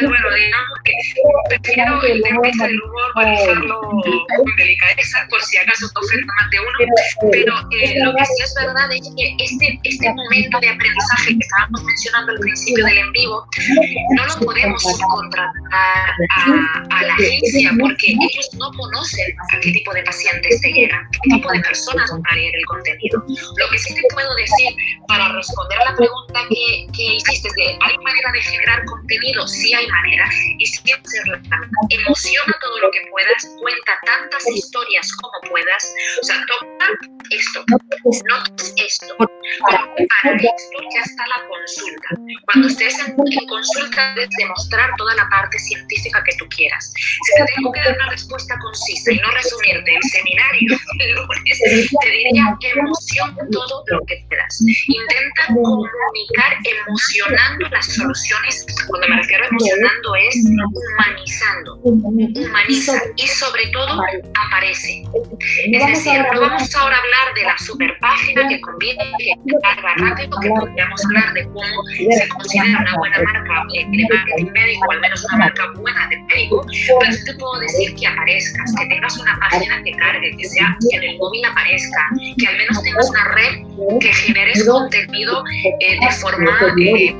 [0.07, 0.93] Bueno, digamos que
[1.49, 7.31] prefiero el tema del humor manejarlo con delicadeza, por si acaso ofenda más de uno,
[7.31, 11.39] pero eh, lo que sí es verdad es que este, este momento de aprendizaje que
[11.39, 13.45] estábamos mencionando al principio del en vivo,
[14.15, 16.13] no lo podemos contratar a,
[16.89, 21.35] a la agencia porque ellos no conocen a qué tipo de pacientes te llegan, qué
[21.35, 23.23] tipo de personas van a leer el contenido.
[23.57, 24.73] Lo que sí te puedo decir
[25.07, 29.47] para responder a la pregunta que, que hiciste de ¿hay manera de generar contenido?
[29.47, 30.79] Sí hay manera y sí.
[31.89, 36.87] Emociona todo lo que puedas, cuenta tantas historias como puedas, o sea, toca
[37.29, 42.09] esto, notes esto, para esto ya está la consulta.
[42.45, 46.93] Cuando estés en, en consulta debes demostrar toda la parte científica que tú quieras.
[46.95, 50.78] Si te tengo que dar una respuesta concisa y no resumirte el seminario
[51.13, 51.59] lunes,
[52.01, 54.61] te diría que emociona todo lo que puedas.
[54.61, 58.65] Intenta comunicar emocionando las soluciones.
[58.87, 61.75] Cuando me refiero a emocionando es humanizando.
[61.83, 64.01] Humaniza y sobre todo
[64.35, 65.03] aparece.
[65.71, 69.93] Es decir, no vamos ahora a hablar de la super página que conviene, que carga
[69.97, 74.99] rápido, que podríamos hablar de cómo se considera una buena marca de marketing médico, al
[75.01, 76.65] menos una marca buena de médico,
[76.99, 80.58] pero sí te puedo decir que aparezcas, que tengas una página que cargue, que sea
[80.89, 82.01] que en el móvil aparezca,
[82.37, 85.43] que al menos tengas una red que generes contenido
[85.79, 87.15] eh, de forma eh,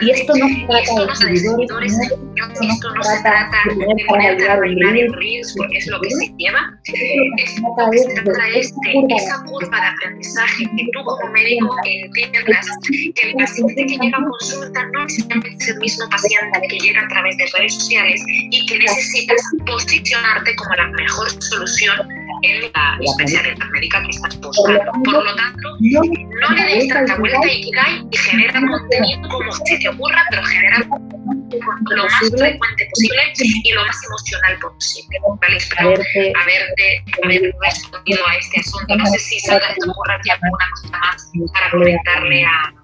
[0.00, 4.96] y esto no se trata de seguidores, esto no se trata de ponerte a bailar
[4.96, 6.78] en Reels porque es lo que se lleva.
[6.84, 7.62] Esto
[7.92, 10.64] se trata es de esa curva de aprendizaje.
[10.64, 15.68] que tú como médico entiendas que el paciente que llega a consulta no necesariamente es
[15.68, 20.74] el mismo paciente que llega a través de redes sociales y que necesitas posicionarte como
[20.74, 24.92] la mejor solución en la especialidad médica que estás buscando.
[25.04, 29.78] Por lo tanto, no le des tanta vuelta y cae y genera contenido como se
[29.78, 33.22] te ocurra, pero genera lo más frecuente posible
[33.64, 35.18] y lo más emocional posible.
[35.40, 38.96] Vale, espero haberte, haber respondido a este asunto.
[38.96, 42.74] No sé si se te ocurra alguna cosa más para comentarle a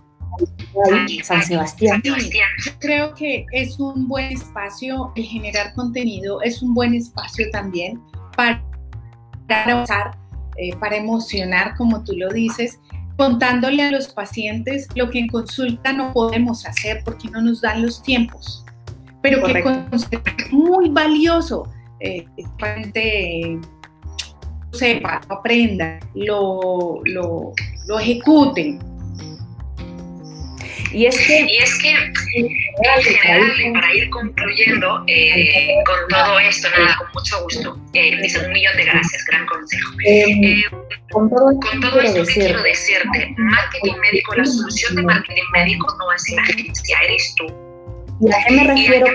[1.23, 2.03] San Sebastián.
[2.81, 8.01] Creo que es un buen espacio, el generar contenido es un buen espacio también
[8.37, 8.63] para
[10.57, 12.79] eh, para emocionar, como tú lo dices,
[13.17, 17.83] contándole a los pacientes lo que en consulta no podemos hacer porque no nos dan
[17.83, 18.65] los tiempos,
[19.23, 21.69] pero que es muy valioso.
[22.01, 22.25] Eh,
[22.59, 23.59] paciente
[24.73, 27.53] sepa, aprenda, lo, lo,
[27.87, 28.90] lo ejecuten
[30.93, 36.69] y es que, y es que en general, para ir concluyendo eh, con todo esto,
[36.77, 39.93] nada, con mucho gusto, eh, dice un millón de gracias, gran consejo.
[40.05, 40.65] Em, eh,
[41.13, 45.97] con todo, con todo esto que quiero decirte, marketing médico, la solución de marketing médico
[45.99, 47.70] no es la agencia, eres tú
[48.21, 49.07] ¿Y a qué me refiero,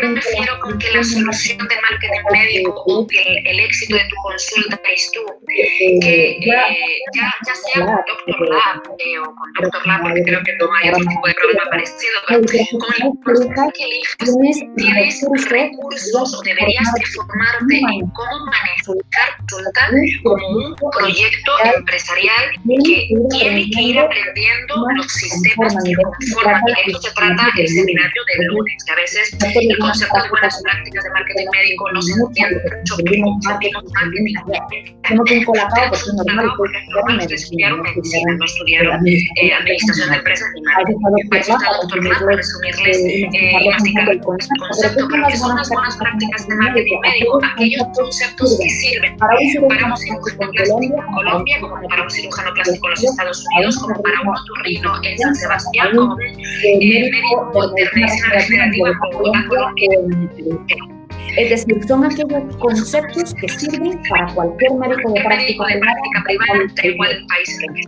[0.61, 5.11] con, que la solución de marketing médico o que el, éxito de tu consulta es
[5.11, 5.21] tú?
[5.45, 6.65] Que eh, ya,
[7.45, 10.89] ya sea con Doctor Lab eh, o con Doctor Lab, porque creo que no hay
[10.89, 12.41] otro tipo de problema parecido, pero
[12.79, 14.15] con el consulta que elijas
[14.75, 19.81] tienes recursos o deberías de formarte en cómo manejar consulta
[20.23, 22.43] como un proyecto empresarial
[22.83, 26.61] que tiene que ir aprendiendo los sistemas que conforman.
[26.67, 30.61] Y de esto se trata el seminario del lunes, a veces el concepto de buenas
[30.63, 32.95] prácticas de marketing médico no se entiende mucho
[33.43, 33.73] marketing
[36.95, 41.99] no estudiaron medicina no estudiaron eh, administración de empresas ni marketing para eso está doctor
[42.07, 47.41] para resumirles y masticar el concepto pero que son las buenas prácticas de marketing médico
[47.43, 50.29] aquellos conceptos que sirven para un cirujano plástico
[50.81, 55.03] en Colombia como para un cirujano plástico en los Estados Unidos como para un otorrino
[55.03, 58.84] en San Sebastián como médico de medicina regenerativa
[61.37, 65.65] es decir, son aquellos conceptos que sirven para cualquier médico de práctica,
[66.25, 67.83] privada, país en que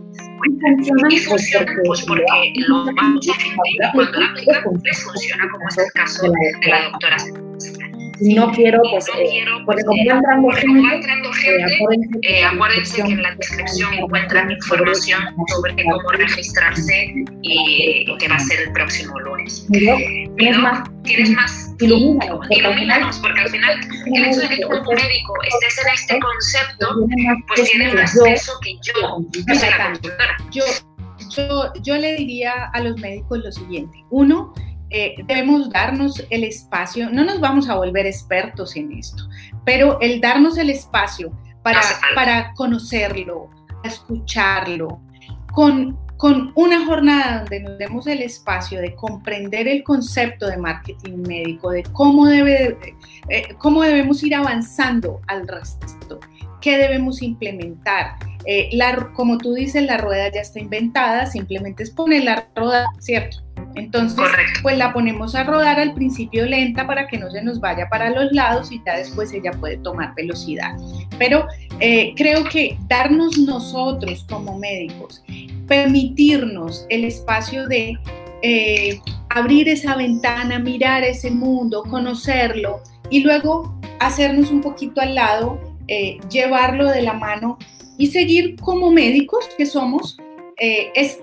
[0.84, 4.62] se Y funcionan pues porque lo a cuando la aplican
[4.94, 7.16] funciona, como es el caso de la doctora
[8.20, 10.02] no quiero, pues, no eh, quiero, porque como
[10.82, 18.06] va entrando gente, eh, acuérdense, que en la descripción encuentran información sobre cómo registrarse y
[18.18, 19.66] que va a ser el próximo lunes.
[19.70, 20.88] ¿Tienes más?
[21.04, 21.74] ¿Tienes más?
[21.80, 26.18] Ilumínanos, ilumínanos, porque al final el hecho de que tú como médico estés en este
[26.18, 27.06] concepto,
[27.48, 28.92] pues tienes más peso que yo,
[30.50, 30.64] yo,
[31.30, 33.96] yo, yo le diría a los médicos lo siguiente.
[34.10, 34.52] Uno,
[34.90, 39.22] eh, debemos darnos el espacio, no nos vamos a volver expertos en esto,
[39.64, 41.30] pero el darnos el espacio
[41.62, 41.80] para,
[42.14, 43.50] para conocerlo,
[43.84, 45.00] escucharlo,
[45.52, 51.18] con, con una jornada donde nos demos el espacio de comprender el concepto de marketing
[51.26, 52.78] médico, de cómo, debe,
[53.28, 56.18] eh, cómo debemos ir avanzando al resto,
[56.60, 58.16] qué debemos implementar.
[58.50, 62.86] Eh, la, como tú dices, la rueda ya está inventada, simplemente es poner la rueda,
[62.98, 63.42] ¿cierto?
[63.74, 64.24] Entonces,
[64.62, 68.10] pues la ponemos a rodar al principio lenta para que no se nos vaya para
[68.10, 70.76] los lados y ya después ella puede tomar velocidad.
[71.18, 71.46] Pero
[71.78, 75.22] eh, creo que darnos nosotros como médicos,
[75.66, 77.98] permitirnos el espacio de
[78.42, 82.80] eh, abrir esa ventana, mirar ese mundo, conocerlo
[83.10, 87.58] y luego hacernos un poquito al lado, eh, llevarlo de la mano
[87.98, 90.16] y seguir como médicos que somos,
[90.56, 91.20] es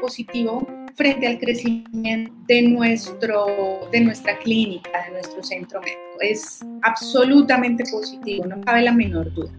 [0.00, 0.66] positivo
[0.98, 6.00] frente al crecimiento de, nuestro, de nuestra clínica, de nuestro centro médico.
[6.20, 9.52] Es absolutamente positivo, no cabe la menor duda.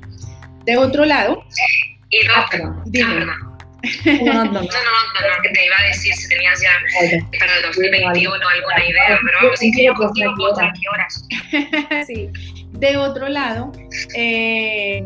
[0.66, 1.44] De otro lado,
[2.10, 3.26] y ah, perdón, dime.
[3.26, 6.72] No, no, no, no, que te iba a decir si tenías ya
[7.40, 9.90] para el 2021 alguna idea, pero vamos, ¿en qué
[10.90, 11.26] horas?
[12.06, 12.30] Sí,
[12.74, 13.72] de otro lado,
[14.16, 15.02] eh,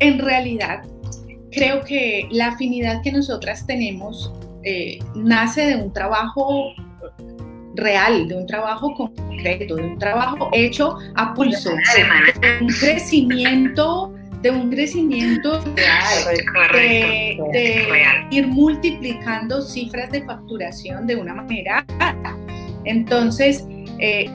[0.00, 0.82] en realidad,
[1.52, 4.32] creo que la afinidad que nosotras tenemos
[4.64, 6.74] eh, nace de un trabajo
[7.74, 14.50] real, de un trabajo concreto, de un trabajo hecho a pulso, de un crecimiento, de
[14.50, 16.36] un crecimiento real,
[16.72, 17.38] de,
[18.30, 21.84] ir multiplicando cifras de facturación de una manera.
[22.84, 23.66] Entonces,
[23.98, 24.30] eh,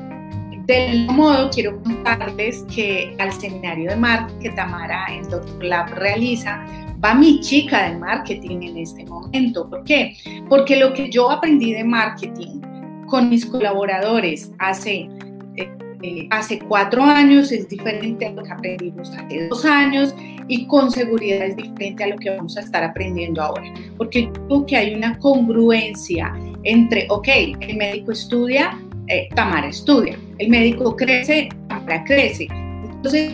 [0.65, 6.65] del modo, quiero contarles que al seminario de marketing que Tamara en Doctor Lab realiza,
[7.03, 9.69] va mi chica de marketing en este momento.
[9.69, 10.15] ¿Por qué?
[10.49, 12.61] Porque lo que yo aprendí de marketing
[13.07, 15.07] con mis colaboradores hace,
[15.55, 20.15] eh, hace cuatro años es diferente a lo que aprendimos hace dos años
[20.47, 23.71] y con seguridad es diferente a lo que vamos a estar aprendiendo ahora.
[23.97, 27.27] Porque creo que hay una congruencia entre, ok,
[27.61, 32.47] el médico estudia, eh, Tamara estudia, el médico crece, Tamara crece.
[32.51, 33.33] Entonces,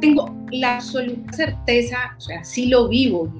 [0.00, 3.32] tengo la absoluta certeza, o sea, sí lo vivo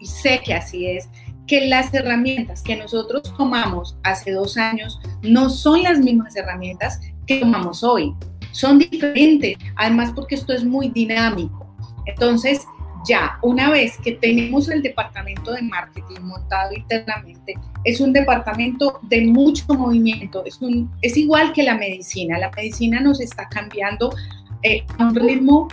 [0.00, 1.08] y, sé que así es,
[1.46, 7.40] que las herramientas que nosotros tomamos hace dos años no son las mismas herramientas que
[7.40, 8.14] tomamos hoy.
[8.52, 11.66] Son diferentes, además porque esto es muy dinámico.
[12.06, 12.66] Entonces,
[13.06, 17.54] ya, una vez que tenemos el departamento de marketing montado internamente,
[17.84, 22.38] es un departamento de mucho movimiento, es, un, es igual que la medicina.
[22.38, 24.14] La medicina nos está cambiando
[24.62, 25.68] eh, a un ritmo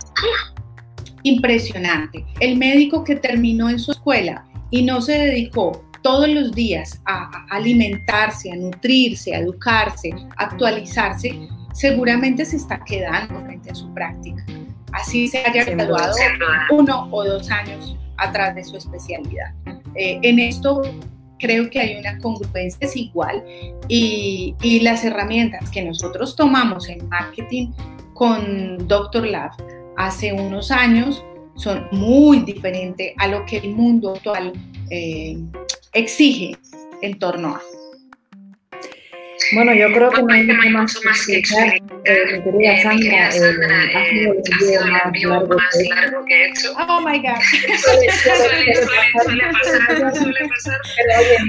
[1.24, 2.24] impresionante.
[2.38, 7.46] El médico que terminó en su escuela y no se dedicó todos los días a,
[7.50, 14.44] alimentarse, a nutrirse, a educarse, a actualizarse, seguramente se está quedando frente a su práctica.
[14.94, 16.14] Así se haya graduado
[16.70, 19.52] uno o dos años atrás de su especialidad.
[19.96, 20.82] Eh, en esto
[21.38, 23.44] creo que hay una congruencia es igual
[23.88, 27.72] y, y, las herramientas que nosotros tomamos en marketing
[28.14, 29.50] con Doctor Lab
[29.96, 31.22] hace unos años
[31.56, 34.52] son muy diferentes a lo que el mundo actual
[34.90, 35.38] eh,
[35.92, 36.56] exige
[37.02, 37.60] en torno a.
[39.52, 41.74] Bueno, yo creo que no hay nada más que explicar.
[42.04, 45.56] Eh, mi querida Sandra, eh, ha sido el video más largo,
[45.94, 46.72] largo que he hecho.
[46.76, 47.40] Oh my God.
[47.78, 48.06] suele,
[49.52, 50.80] pasar, suele pasar.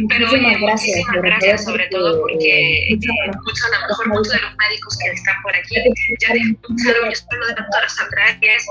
[0.09, 0.97] Pero oye, muchísimas gracias.
[0.97, 5.41] Muchísimas gracias, sobre todo porque escuchan a lo mejor muchos de los médicos que están
[5.41, 5.75] por aquí.
[5.75, 8.65] Ya de escucharon yo solo de doctora Sandra, es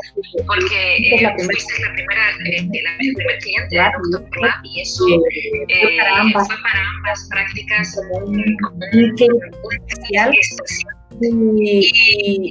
[0.47, 5.05] porque eh, fuiste la primera, eh, la, primer cliente de Doctor Lab y eso
[5.69, 5.99] eh,
[6.33, 7.97] fue para ambas prácticas
[9.17, 10.33] especial.
[11.21, 11.91] Y,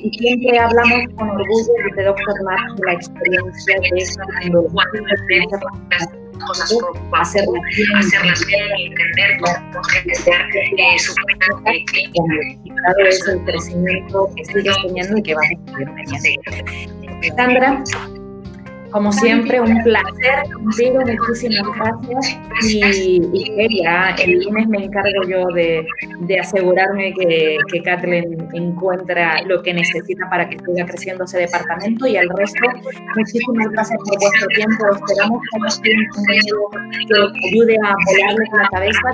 [0.03, 2.43] y, siempre hablamos con orgullo de Dr.
[2.45, 4.70] Mark de la experiencia de esa cuando
[6.45, 6.74] cosas
[7.14, 11.14] hacerlas bien, hacerlas bien entender cómo gestionar eh, su.
[12.64, 17.36] Y claro, es el crecimiento que sigues teniendo y que vas a seguir teniendo.
[17.36, 17.84] Sandra,
[18.94, 22.38] como siempre, un placer contigo, muchísimas gracias.
[22.70, 23.82] Y, y
[24.24, 25.86] el lunes me encargo yo de,
[26.20, 32.06] de asegurarme que, que Kathleen encuentra lo que necesita para que siga creciendo ese departamento.
[32.06, 32.70] Y al resto,
[33.18, 34.86] muchísimas gracias por vuestro tiempo.
[34.96, 39.08] Esperamos que nos que ayude a volarles la cabeza,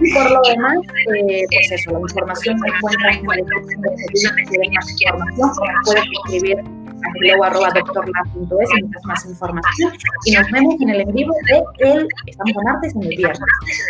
[0.00, 0.78] y por lo demás,
[1.16, 3.26] eh, pues eso, la información se encuentra en
[3.82, 4.58] descripción de
[5.38, 6.58] más puedes escribir
[7.20, 9.92] hello.doctorlab.es y necesitas más información.
[10.24, 13.40] Y nos vemos en el en vivo de el, estamos a martes en el viernes.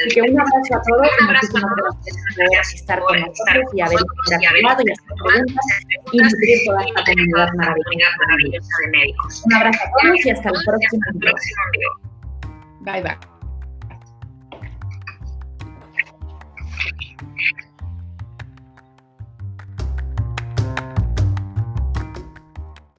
[0.06, 3.98] Y que un abrazo a todos y muchísimas gracias por estar con nosotros y haber
[4.00, 5.66] interactuado y hacer preguntas
[6.12, 9.42] y nutrir toda esta comunidad maravillosa de médicos.
[9.46, 11.90] Un abrazo a todos y hasta el próximo video.
[12.80, 13.33] Bye bye.